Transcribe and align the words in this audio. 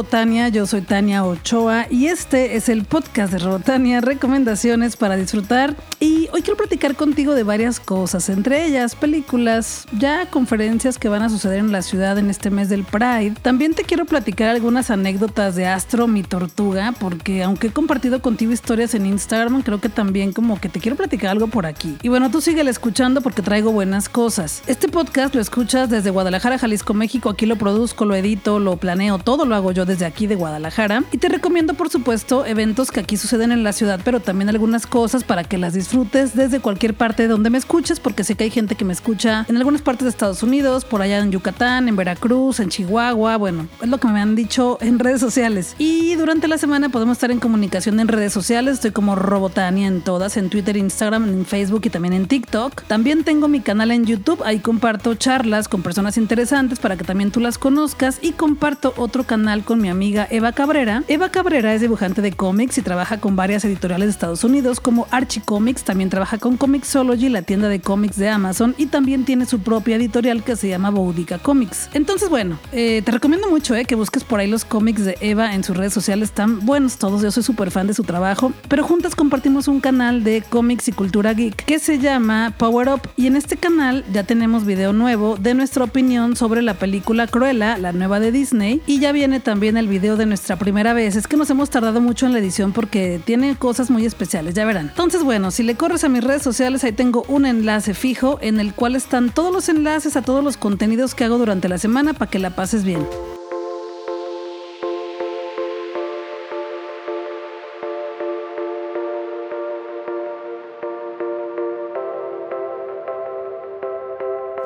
Robotania, 0.00 0.48
yo 0.48 0.64
soy 0.64 0.80
Tania 0.80 1.26
Ochoa 1.26 1.84
y 1.90 2.06
este 2.06 2.56
es 2.56 2.70
el 2.70 2.86
podcast 2.86 3.34
de 3.34 3.38
Robotania, 3.38 4.00
recomendaciones 4.00 4.96
para 4.96 5.14
disfrutar. 5.16 5.76
Y 6.02 6.30
hoy 6.32 6.40
quiero 6.40 6.56
platicar 6.56 6.96
contigo 6.96 7.34
de 7.34 7.42
varias 7.42 7.78
cosas, 7.80 8.30
entre 8.30 8.64
ellas 8.64 8.94
películas, 8.94 9.84
ya 9.98 10.30
conferencias 10.30 10.96
que 10.96 11.10
van 11.10 11.20
a 11.20 11.28
suceder 11.28 11.58
en 11.58 11.70
la 11.70 11.82
ciudad 11.82 12.16
en 12.16 12.30
este 12.30 12.48
mes 12.48 12.70
del 12.70 12.84
Pride. 12.84 13.34
También 13.42 13.74
te 13.74 13.84
quiero 13.84 14.06
platicar 14.06 14.48
algunas 14.48 14.90
anécdotas 14.90 15.54
de 15.54 15.66
Astro, 15.66 16.06
mi 16.06 16.22
tortuga, 16.22 16.94
porque 16.98 17.42
aunque 17.42 17.66
he 17.66 17.70
compartido 17.70 18.22
contigo 18.22 18.52
historias 18.52 18.94
en 18.94 19.04
Instagram, 19.04 19.60
creo 19.60 19.82
que 19.82 19.90
también 19.90 20.32
como 20.32 20.58
que 20.58 20.70
te 20.70 20.80
quiero 20.80 20.96
platicar 20.96 21.32
algo 21.32 21.48
por 21.48 21.66
aquí. 21.66 21.98
Y 22.00 22.08
bueno, 22.08 22.30
tú 22.30 22.40
síguele 22.40 22.70
escuchando 22.70 23.20
porque 23.20 23.42
traigo 23.42 23.70
buenas 23.70 24.08
cosas. 24.08 24.62
Este 24.66 24.88
podcast 24.88 25.34
lo 25.34 25.42
escuchas 25.42 25.90
desde 25.90 26.08
Guadalajara, 26.08 26.56
Jalisco, 26.56 26.94
México. 26.94 27.28
Aquí 27.28 27.44
lo 27.44 27.56
produzco, 27.56 28.06
lo 28.06 28.14
edito, 28.14 28.58
lo 28.60 28.78
planeo, 28.78 29.18
todo 29.18 29.44
lo 29.44 29.54
hago 29.54 29.72
yo 29.72 29.84
desde 29.90 30.06
aquí 30.06 30.26
de 30.26 30.36
Guadalajara. 30.36 31.02
Y 31.10 31.18
te 31.18 31.28
recomiendo, 31.28 31.74
por 31.74 31.90
supuesto, 31.90 32.46
eventos 32.46 32.90
que 32.90 33.00
aquí 33.00 33.16
suceden 33.16 33.50
en 33.50 33.64
la 33.64 33.72
ciudad, 33.72 34.00
pero 34.04 34.20
también 34.20 34.48
algunas 34.48 34.86
cosas 34.86 35.24
para 35.24 35.42
que 35.42 35.58
las 35.58 35.74
disfrutes 35.74 36.34
desde 36.36 36.60
cualquier 36.60 36.94
parte 36.94 37.24
de 37.24 37.28
donde 37.28 37.50
me 37.50 37.58
escuches, 37.58 37.98
porque 37.98 38.22
sé 38.22 38.36
que 38.36 38.44
hay 38.44 38.50
gente 38.50 38.76
que 38.76 38.84
me 38.84 38.92
escucha 38.92 39.44
en 39.48 39.56
algunas 39.56 39.82
partes 39.82 40.04
de 40.04 40.10
Estados 40.10 40.42
Unidos, 40.42 40.84
por 40.84 41.02
allá 41.02 41.18
en 41.18 41.32
Yucatán, 41.32 41.88
en 41.88 41.96
Veracruz, 41.96 42.60
en 42.60 42.68
Chihuahua. 42.68 43.36
Bueno, 43.36 43.66
es 43.82 43.88
lo 43.88 43.98
que 43.98 44.08
me 44.08 44.20
han 44.20 44.36
dicho 44.36 44.78
en 44.80 44.98
redes 44.98 45.20
sociales. 45.20 45.74
Y 45.78 46.14
durante 46.14 46.46
la 46.46 46.56
semana 46.56 46.88
podemos 46.88 47.16
estar 47.16 47.32
en 47.32 47.40
comunicación 47.40 47.98
en 47.98 48.08
redes 48.08 48.32
sociales. 48.32 48.74
Estoy 48.74 48.92
como 48.92 49.16
Robotania 49.16 49.88
en 49.88 50.02
todas, 50.02 50.36
en 50.36 50.50
Twitter, 50.50 50.76
Instagram, 50.76 51.28
en 51.28 51.44
Facebook 51.44 51.82
y 51.84 51.90
también 51.90 52.14
en 52.14 52.28
TikTok. 52.28 52.82
También 52.84 53.24
tengo 53.24 53.48
mi 53.48 53.60
canal 53.60 53.90
en 53.90 54.06
YouTube. 54.06 54.42
Ahí 54.44 54.60
comparto 54.60 55.14
charlas 55.16 55.68
con 55.68 55.82
personas 55.82 56.16
interesantes 56.16 56.78
para 56.78 56.96
que 56.96 57.04
también 57.04 57.32
tú 57.32 57.40
las 57.40 57.58
conozcas 57.58 58.18
y 58.22 58.32
comparto 58.32 58.94
otro 58.96 59.24
canal 59.24 59.64
con 59.64 59.79
mi 59.80 59.88
amiga 59.88 60.28
Eva 60.30 60.52
Cabrera. 60.52 61.02
Eva 61.08 61.30
Cabrera 61.30 61.74
es 61.74 61.80
dibujante 61.80 62.22
de 62.22 62.32
cómics 62.32 62.78
y 62.78 62.82
trabaja 62.82 63.18
con 63.18 63.36
varias 63.36 63.64
editoriales 63.64 64.06
de 64.06 64.10
Estados 64.10 64.44
Unidos 64.44 64.80
como 64.80 65.06
Archie 65.10 65.42
Comics, 65.42 65.82
también 65.82 66.10
trabaja 66.10 66.38
con 66.38 66.56
Comixology, 66.56 67.28
la 67.28 67.42
tienda 67.42 67.68
de 67.68 67.80
cómics 67.80 68.16
de 68.16 68.28
Amazon 68.28 68.74
y 68.76 68.86
también 68.86 69.24
tiene 69.24 69.46
su 69.46 69.60
propia 69.60 69.96
editorial 69.96 70.44
que 70.44 70.56
se 70.56 70.68
llama 70.68 70.90
Boudica 70.90 71.38
Comics. 71.38 71.88
Entonces, 71.94 72.28
bueno, 72.28 72.58
eh, 72.72 73.02
te 73.04 73.10
recomiendo 73.10 73.48
mucho 73.48 73.74
eh, 73.74 73.84
que 73.84 73.94
busques 73.94 74.24
por 74.24 74.40
ahí 74.40 74.46
los 74.46 74.64
cómics 74.64 75.04
de 75.04 75.16
Eva 75.20 75.54
en 75.54 75.64
sus 75.64 75.76
redes 75.76 75.92
sociales, 75.92 76.30
están 76.30 76.66
buenos 76.66 76.98
todos, 76.98 77.22
yo 77.22 77.30
soy 77.30 77.42
súper 77.42 77.70
fan 77.70 77.86
de 77.86 77.94
su 77.94 78.04
trabajo, 78.04 78.52
pero 78.68 78.84
juntas 78.84 79.14
compartimos 79.14 79.68
un 79.68 79.80
canal 79.80 80.24
de 80.24 80.42
cómics 80.42 80.88
y 80.88 80.92
cultura 80.92 81.32
geek 81.32 81.64
que 81.64 81.78
se 81.78 81.98
llama 81.98 82.54
Power 82.58 82.88
Up 82.88 83.02
y 83.16 83.26
en 83.26 83.36
este 83.36 83.56
canal 83.56 84.04
ya 84.12 84.24
tenemos 84.24 84.66
video 84.66 84.92
nuevo 84.92 85.36
de 85.36 85.54
nuestra 85.54 85.84
opinión 85.84 86.36
sobre 86.36 86.62
la 86.62 86.74
película 86.74 87.26
Cruella, 87.26 87.78
la 87.78 87.92
nueva 87.92 88.20
de 88.20 88.32
Disney, 88.32 88.82
y 88.86 88.98
ya 88.98 89.12
viene 89.12 89.40
también 89.40 89.59
el 89.68 89.88
video 89.88 90.16
de 90.16 90.26
nuestra 90.26 90.56
primera 90.56 90.94
vez. 90.94 91.16
Es 91.16 91.26
que 91.26 91.36
nos 91.36 91.50
hemos 91.50 91.70
tardado 91.70 92.00
mucho 92.00 92.26
en 92.26 92.32
la 92.32 92.38
edición 92.38 92.72
porque 92.72 93.20
tiene 93.24 93.56
cosas 93.56 93.90
muy 93.90 94.06
especiales, 94.06 94.54
ya 94.54 94.64
verán. 94.64 94.88
Entonces, 94.88 95.22
bueno, 95.22 95.50
si 95.50 95.62
le 95.62 95.74
corres 95.74 96.02
a 96.02 96.08
mis 96.08 96.24
redes 96.24 96.42
sociales, 96.42 96.82
ahí 96.82 96.92
tengo 96.92 97.24
un 97.28 97.44
enlace 97.44 97.94
fijo 97.94 98.38
en 98.40 98.58
el 98.58 98.74
cual 98.74 98.96
están 98.96 99.30
todos 99.30 99.52
los 99.52 99.68
enlaces 99.68 100.16
a 100.16 100.22
todos 100.22 100.42
los 100.42 100.56
contenidos 100.56 101.14
que 101.14 101.24
hago 101.24 101.38
durante 101.38 101.68
la 101.68 101.78
semana 101.78 102.14
para 102.14 102.30
que 102.30 102.38
la 102.38 102.50
pases 102.50 102.84
bien. 102.84 103.06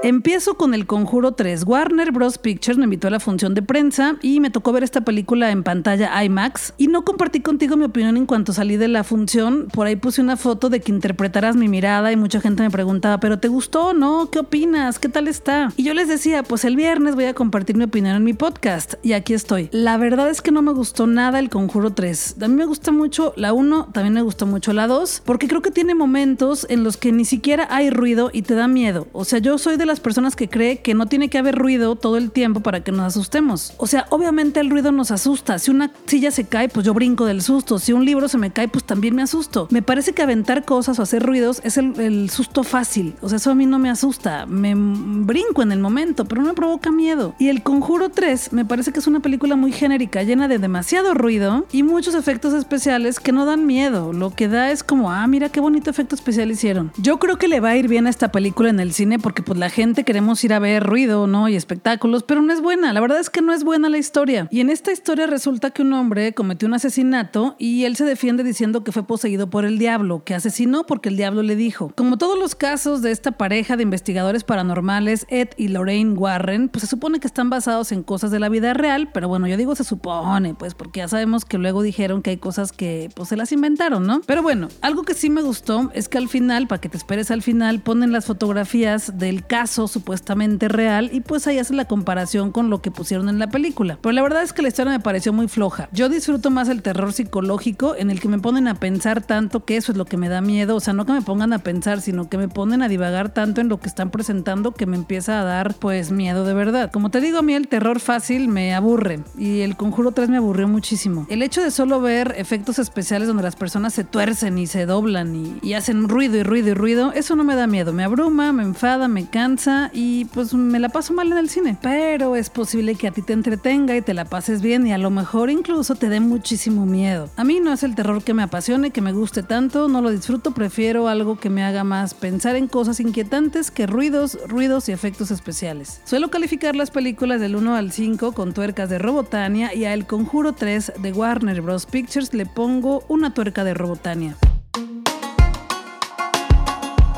Empiezo 0.04 0.58
con 0.58 0.74
El 0.74 0.86
Conjuro 0.86 1.32
3. 1.32 1.64
Warner 1.64 2.12
Bros. 2.12 2.36
Pictures 2.36 2.76
me 2.76 2.84
invitó 2.84 3.08
a 3.08 3.10
la 3.10 3.20
función 3.20 3.54
de 3.54 3.62
prensa 3.62 4.16
y 4.20 4.38
me 4.38 4.50
tocó 4.50 4.70
ver 4.70 4.84
esta 4.84 5.00
película 5.00 5.50
en 5.50 5.62
pantalla 5.62 6.22
IMAX. 6.22 6.74
Y 6.76 6.88
no 6.88 7.06
compartí 7.06 7.40
contigo 7.40 7.78
mi 7.78 7.86
opinión 7.86 8.18
en 8.18 8.26
cuanto 8.26 8.52
salí 8.52 8.76
de 8.76 8.88
la 8.88 9.02
función. 9.02 9.68
Por 9.72 9.86
ahí 9.86 9.96
puse 9.96 10.20
una 10.20 10.36
foto 10.36 10.68
de 10.68 10.80
que 10.80 10.92
interpretaras 10.92 11.56
mi 11.56 11.68
mirada 11.68 12.12
y 12.12 12.16
mucha 12.16 12.42
gente 12.42 12.62
me 12.62 12.68
preguntaba, 12.68 13.18
¿pero 13.18 13.38
te 13.38 13.48
gustó 13.48 13.86
o 13.86 13.92
no? 13.94 14.28
¿Qué 14.30 14.40
opinas? 14.40 14.98
¿Qué 14.98 15.08
tal 15.08 15.26
está? 15.26 15.72
Y 15.74 15.84
yo 15.84 15.94
les 15.94 16.06
decía, 16.06 16.42
pues 16.42 16.66
el 16.66 16.76
viernes 16.76 17.14
voy 17.14 17.24
a 17.24 17.32
compartir 17.32 17.78
mi 17.78 17.84
opinión 17.84 18.14
en 18.14 18.24
mi 18.24 18.34
podcast. 18.34 18.96
Y 19.02 19.14
aquí 19.14 19.32
estoy. 19.32 19.70
La 19.72 19.96
verdad 19.96 20.28
es 20.28 20.42
que 20.42 20.52
no 20.52 20.60
me 20.60 20.72
gustó 20.72 21.06
nada 21.06 21.38
El 21.38 21.48
Conjuro 21.48 21.94
3. 21.94 22.36
A 22.42 22.48
mí 22.48 22.54
me 22.54 22.66
gusta 22.66 22.92
mucho 22.92 23.32
la 23.36 23.54
1, 23.54 23.88
también 23.94 24.12
me 24.12 24.20
gusta 24.20 24.44
mucho 24.44 24.74
la 24.74 24.86
2, 24.86 25.22
porque 25.24 25.48
creo 25.48 25.62
que 25.62 25.70
tiene 25.70 25.94
momentos 25.94 26.66
en 26.68 26.84
los 26.84 26.98
que 26.98 27.10
ni 27.10 27.24
siquiera 27.24 27.66
hay 27.70 27.88
ruido 27.88 28.28
y 28.34 28.42
te 28.42 28.54
da 28.54 28.68
miedo. 28.68 29.08
O 29.14 29.24
sea, 29.24 29.38
yo 29.38 29.56
soy 29.56 29.78
de 29.78 29.86
la 29.86 29.93
personas 30.00 30.36
que 30.36 30.48
cree 30.48 30.78
que 30.78 30.94
no 30.94 31.06
tiene 31.06 31.28
que 31.28 31.38
haber 31.38 31.56
ruido 31.56 31.96
todo 31.96 32.16
el 32.16 32.30
tiempo 32.30 32.60
para 32.60 32.82
que 32.82 32.92
nos 32.92 33.02
asustemos. 33.02 33.74
O 33.78 33.86
sea, 33.86 34.06
obviamente 34.10 34.60
el 34.60 34.70
ruido 34.70 34.92
nos 34.92 35.10
asusta. 35.10 35.58
Si 35.58 35.70
una 35.70 35.90
silla 36.06 36.30
se 36.30 36.44
cae, 36.44 36.68
pues 36.68 36.86
yo 36.86 36.94
brinco 36.94 37.24
del 37.24 37.42
susto. 37.42 37.78
Si 37.78 37.92
un 37.92 38.04
libro 38.04 38.28
se 38.28 38.38
me 38.38 38.50
cae, 38.50 38.68
pues 38.68 38.84
también 38.84 39.14
me 39.14 39.22
asusto. 39.22 39.68
Me 39.70 39.82
parece 39.82 40.12
que 40.12 40.22
aventar 40.22 40.64
cosas 40.64 40.98
o 40.98 41.02
hacer 41.02 41.22
ruidos 41.22 41.60
es 41.64 41.76
el, 41.78 42.30
susto 42.30 42.62
fácil. 42.62 43.14
O 43.20 43.28
sea, 43.28 43.36
eso 43.36 43.50
a 43.50 43.54
mí 43.54 43.66
no 43.66 43.78
me 43.78 43.90
asusta. 43.90 44.46
Me 44.46 44.74
brinco 44.74 45.62
en 45.62 45.72
el 45.72 45.78
momento, 45.78 46.24
pero 46.24 46.42
no 46.42 46.48
me 46.48 46.54
provoca 46.54 46.90
miedo. 46.90 47.34
Y 47.38 47.48
El 47.48 47.62
Conjuro 47.62 48.10
3 48.10 48.52
me 48.52 48.64
parece 48.64 48.92
que 48.92 49.00
es 49.00 49.06
una 49.06 49.20
película 49.20 49.56
muy 49.56 49.72
genérica, 49.72 50.22
llena 50.22 50.48
de 50.48 50.58
demasiado 50.58 51.14
ruido 51.14 51.66
y 51.72 51.82
muchos 51.82 52.14
efectos 52.14 52.54
especiales 52.54 53.20
que 53.20 53.32
no 53.32 53.44
dan 53.44 53.66
miedo. 53.66 54.12
Lo 54.12 54.30
que 54.30 54.48
da 54.48 54.70
es 54.70 54.82
como, 54.82 55.10
ah, 55.10 55.26
mira 55.26 55.48
qué 55.48 55.60
bonito 55.60 55.90
efecto 55.90 56.14
especial 56.14 56.50
hicieron. 56.50 56.92
Yo 56.96 57.18
creo 57.18 57.38
que 57.38 57.48
le 57.48 57.60
va 57.60 57.70
a 57.70 57.76
ir 57.76 57.88
bien 57.88 58.06
a 58.06 58.10
esta 58.10 58.32
película 58.32 58.70
en 58.70 58.80
el 58.80 58.92
cine 58.92 59.18
porque 59.18 59.42
pues 59.42 59.58
la 59.58 59.70
gente 59.70 59.83
queremos 59.92 60.42
ir 60.44 60.54
a 60.54 60.58
ver 60.58 60.82
ruido, 60.82 61.26
¿no? 61.26 61.48
Y 61.48 61.56
espectáculos, 61.56 62.22
pero 62.22 62.40
no 62.40 62.52
es 62.52 62.62
buena. 62.62 62.92
La 62.92 63.00
verdad 63.00 63.20
es 63.20 63.28
que 63.28 63.42
no 63.42 63.52
es 63.52 63.64
buena 63.64 63.90
la 63.90 63.98
historia. 63.98 64.48
Y 64.50 64.60
en 64.60 64.70
esta 64.70 64.92
historia 64.92 65.26
resulta 65.26 65.70
que 65.70 65.82
un 65.82 65.92
hombre 65.92 66.32
cometió 66.32 66.66
un 66.66 66.74
asesinato 66.74 67.54
y 67.58 67.84
él 67.84 67.94
se 67.94 68.04
defiende 68.04 68.42
diciendo 68.42 68.82
que 68.82 68.92
fue 68.92 69.06
poseído 69.06 69.50
por 69.50 69.66
el 69.66 69.78
diablo, 69.78 70.24
que 70.24 70.34
asesinó 70.34 70.84
porque 70.86 71.10
el 71.10 71.18
diablo 71.18 71.42
le 71.42 71.54
dijo. 71.54 71.92
Como 71.96 72.16
todos 72.16 72.38
los 72.38 72.54
casos 72.54 73.02
de 73.02 73.10
esta 73.10 73.32
pareja 73.32 73.76
de 73.76 73.82
investigadores 73.82 74.42
paranormales, 74.42 75.26
Ed 75.28 75.50
y 75.58 75.68
Lorraine 75.68 76.14
Warren, 76.14 76.70
pues 76.70 76.80
se 76.80 76.86
supone 76.86 77.20
que 77.20 77.26
están 77.26 77.50
basados 77.50 77.92
en 77.92 78.02
cosas 78.02 78.30
de 78.30 78.40
la 78.40 78.48
vida 78.48 78.72
real, 78.72 79.10
pero 79.12 79.28
bueno, 79.28 79.46
yo 79.46 79.58
digo 79.58 79.74
se 79.74 79.84
supone, 79.84 80.54
pues 80.54 80.74
porque 80.74 81.00
ya 81.00 81.08
sabemos 81.08 81.44
que 81.44 81.58
luego 81.58 81.82
dijeron 81.82 82.22
que 82.22 82.30
hay 82.30 82.38
cosas 82.38 82.72
que 82.72 83.10
pues 83.14 83.28
se 83.28 83.36
las 83.36 83.52
inventaron, 83.52 84.06
¿no? 84.06 84.22
Pero 84.26 84.42
bueno, 84.42 84.68
algo 84.80 85.02
que 85.02 85.12
sí 85.12 85.28
me 85.28 85.42
gustó 85.42 85.90
es 85.92 86.08
que 86.08 86.16
al 86.16 86.30
final, 86.30 86.66
para 86.68 86.80
que 86.80 86.88
te 86.88 86.96
esperes 86.96 87.30
al 87.30 87.42
final, 87.42 87.80
ponen 87.80 88.12
las 88.12 88.24
fotografías 88.24 89.18
del 89.18 89.46
caso 89.46 89.73
supuestamente 89.74 90.68
real 90.68 91.10
y 91.12 91.20
pues 91.20 91.46
ahí 91.46 91.58
hace 91.58 91.74
la 91.74 91.86
comparación 91.86 92.52
con 92.52 92.70
lo 92.70 92.80
que 92.80 92.90
pusieron 92.90 93.28
en 93.28 93.38
la 93.38 93.48
película. 93.48 93.98
Pero 94.00 94.12
la 94.12 94.22
verdad 94.22 94.42
es 94.42 94.52
que 94.52 94.62
la 94.62 94.68
historia 94.68 94.92
me 94.92 95.00
pareció 95.00 95.32
muy 95.32 95.48
floja. 95.48 95.88
Yo 95.92 96.08
disfruto 96.08 96.50
más 96.50 96.68
el 96.68 96.82
terror 96.82 97.12
psicológico 97.12 97.94
en 97.96 98.10
el 98.10 98.20
que 98.20 98.28
me 98.28 98.38
ponen 98.38 98.68
a 98.68 98.74
pensar 98.74 99.22
tanto 99.22 99.64
que 99.64 99.76
eso 99.76 99.92
es 99.92 99.98
lo 99.98 100.04
que 100.04 100.16
me 100.16 100.28
da 100.28 100.40
miedo. 100.40 100.76
O 100.76 100.80
sea, 100.80 100.94
no 100.94 101.06
que 101.06 101.12
me 101.12 101.22
pongan 101.22 101.52
a 101.52 101.58
pensar, 101.58 102.00
sino 102.00 102.28
que 102.28 102.38
me 102.38 102.48
ponen 102.48 102.82
a 102.82 102.88
divagar 102.88 103.30
tanto 103.30 103.60
en 103.60 103.68
lo 103.68 103.80
que 103.80 103.88
están 103.88 104.10
presentando 104.10 104.72
que 104.72 104.86
me 104.86 104.96
empieza 104.96 105.40
a 105.40 105.44
dar 105.44 105.74
pues 105.74 106.10
miedo 106.10 106.44
de 106.44 106.54
verdad. 106.54 106.90
Como 106.92 107.10
te 107.10 107.20
digo, 107.20 107.38
a 107.38 107.42
mí 107.42 107.54
el 107.54 107.68
terror 107.68 108.00
fácil 108.00 108.48
me 108.48 108.74
aburre 108.74 109.20
y 109.36 109.60
el 109.60 109.76
Conjuro 109.76 110.12
3 110.12 110.28
me 110.28 110.36
aburrió 110.36 110.68
muchísimo. 110.68 111.26
El 111.28 111.42
hecho 111.42 111.62
de 111.62 111.70
solo 111.70 112.00
ver 112.00 112.34
efectos 112.38 112.78
especiales 112.78 113.28
donde 113.28 113.42
las 113.42 113.56
personas 113.56 113.94
se 113.94 114.04
tuercen 114.04 114.58
y 114.58 114.66
se 114.66 114.86
doblan 114.86 115.34
y, 115.34 115.58
y 115.62 115.74
hacen 115.74 116.08
ruido 116.08 116.36
y 116.36 116.42
ruido 116.42 116.70
y 116.70 116.74
ruido, 116.74 117.12
eso 117.12 117.36
no 117.36 117.44
me 117.44 117.56
da 117.56 117.66
miedo. 117.66 117.92
Me 117.92 118.04
abruma, 118.04 118.52
me 118.52 118.62
enfada, 118.62 119.08
me 119.08 119.26
cansa 119.26 119.63
y 119.92 120.26
pues 120.26 120.52
me 120.52 120.78
la 120.78 120.88
paso 120.88 121.14
mal 121.14 121.30
en 121.32 121.38
el 121.38 121.48
cine. 121.48 121.76
Pero 121.80 122.36
es 122.36 122.50
posible 122.50 122.94
que 122.96 123.08
a 123.08 123.10
ti 123.12 123.22
te 123.22 123.32
entretenga 123.32 123.96
y 123.96 124.02
te 124.02 124.14
la 124.14 124.24
pases 124.24 124.60
bien 124.60 124.86
y 124.86 124.92
a 124.92 124.98
lo 124.98 125.10
mejor 125.10 125.50
incluso 125.50 125.94
te 125.94 126.08
dé 126.08 126.20
muchísimo 126.20 126.86
miedo. 126.86 127.30
A 127.36 127.44
mí 127.44 127.60
no 127.60 127.72
es 127.72 127.82
el 127.82 127.94
terror 127.94 128.22
que 128.22 128.34
me 128.34 128.42
apasione, 128.42 128.90
que 128.90 129.00
me 129.00 129.12
guste 129.12 129.42
tanto, 129.42 129.88
no 129.88 130.02
lo 130.02 130.10
disfruto, 130.10 130.52
prefiero 130.52 131.08
algo 131.08 131.38
que 131.38 131.50
me 131.50 131.64
haga 131.64 131.84
más 131.84 132.14
pensar 132.14 132.56
en 132.56 132.68
cosas 132.68 133.00
inquietantes 133.00 133.70
que 133.70 133.86
ruidos, 133.86 134.38
ruidos 134.48 134.88
y 134.88 134.92
efectos 134.92 135.30
especiales. 135.30 136.00
Suelo 136.04 136.30
calificar 136.30 136.76
las 136.76 136.90
películas 136.90 137.40
del 137.40 137.56
1 137.56 137.74
al 137.74 137.92
5 137.92 138.32
con 138.32 138.52
tuercas 138.52 138.90
de 138.90 138.98
Robotania 138.98 139.74
y 139.74 139.84
a 139.84 139.94
El 139.94 140.06
Conjuro 140.06 140.52
3 140.52 140.94
de 141.00 141.12
Warner 141.12 141.62
Bros. 141.62 141.86
Pictures 141.86 142.34
le 142.34 142.46
pongo 142.46 143.04
una 143.08 143.32
tuerca 143.32 143.64
de 143.64 143.74
Robotania 143.74 144.36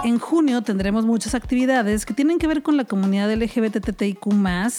en 0.06 0.20
junio 0.20 0.62
tendremos 0.62 1.05
muchas 1.05 1.35
actividades 1.35 2.06
que 2.06 2.14
tienen 2.14 2.38
que 2.38 2.47
ver 2.47 2.62
con 2.62 2.76
la 2.76 2.85
comunidad 2.85 3.29
LGBTTIQ. 3.35 4.25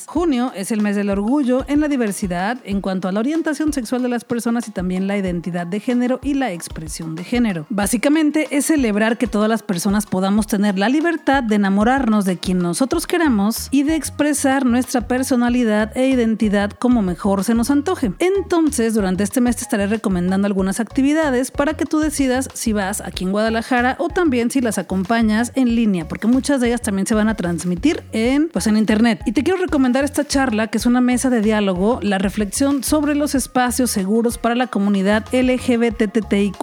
Junio 0.05 0.53
es 0.55 0.71
el 0.71 0.81
mes 0.81 0.95
del 0.95 1.09
orgullo 1.09 1.65
en 1.67 1.81
la 1.81 1.89
diversidad 1.89 2.59
en 2.63 2.79
cuanto 2.79 3.09
a 3.09 3.11
la 3.11 3.19
orientación 3.19 3.73
sexual 3.73 4.01
de 4.03 4.07
las 4.07 4.23
personas 4.23 4.69
y 4.69 4.71
también 4.71 5.05
la 5.05 5.17
identidad 5.17 5.67
de 5.67 5.81
género 5.81 6.21
y 6.23 6.33
la 6.33 6.53
expresión 6.53 7.15
de 7.15 7.25
género. 7.25 7.65
Básicamente 7.69 8.47
es 8.51 8.67
celebrar 8.67 9.17
que 9.17 9.27
todas 9.27 9.49
las 9.49 9.63
personas 9.63 10.05
podamos 10.05 10.47
tener 10.47 10.79
la 10.79 10.87
libertad 10.87 11.43
de 11.43 11.55
enamorarnos 11.55 12.23
de 12.23 12.37
quien 12.37 12.59
nosotros 12.59 13.05
queramos 13.05 13.67
y 13.69 13.83
de 13.83 13.95
expresar 13.95 14.65
nuestra 14.65 15.09
personalidad 15.09 15.95
e 15.97 16.07
identidad 16.07 16.71
como 16.71 17.01
mejor 17.01 17.43
se 17.43 17.53
nos 17.53 17.69
antoje. 17.69 18.13
Entonces, 18.19 18.93
durante 18.93 19.23
este 19.23 19.41
mes 19.41 19.57
te 19.57 19.63
estaré 19.63 19.87
recomendando 19.87 20.45
algunas 20.45 20.79
actividades 20.79 21.51
para 21.51 21.73
que 21.73 21.85
tú 21.85 21.99
decidas 21.99 22.47
si 22.53 22.71
vas 22.71 23.01
aquí 23.01 23.25
en 23.25 23.31
Guadalajara 23.31 23.97
o 23.99 24.07
también 24.07 24.51
si 24.51 24.61
las 24.61 24.77
acompañas 24.77 25.16
en 25.17 25.75
línea, 25.75 26.07
porque 26.07 26.27
muchas 26.27 26.61
de 26.61 26.67
ellas 26.67 26.81
también 26.81 27.07
se 27.07 27.15
van 27.15 27.27
a 27.27 27.35
transmitir 27.35 28.03
en, 28.11 28.49
pues, 28.49 28.67
en 28.67 28.77
internet. 28.77 29.21
Y 29.25 29.31
te 29.31 29.43
quiero 29.43 29.59
recomendar 29.59 30.03
esta 30.03 30.25
charla, 30.27 30.67
que 30.67 30.77
es 30.77 30.85
una 30.85 31.01
mesa 31.01 31.31
de 31.31 31.41
diálogo, 31.41 31.99
la 32.03 32.19
reflexión 32.19 32.83
sobre 32.83 33.15
los 33.15 33.33
espacios 33.33 33.89
seguros 33.89 34.37
para 34.37 34.53
la 34.53 34.67
comunidad 34.67 35.25
LGBTTIQ+. 35.31 36.57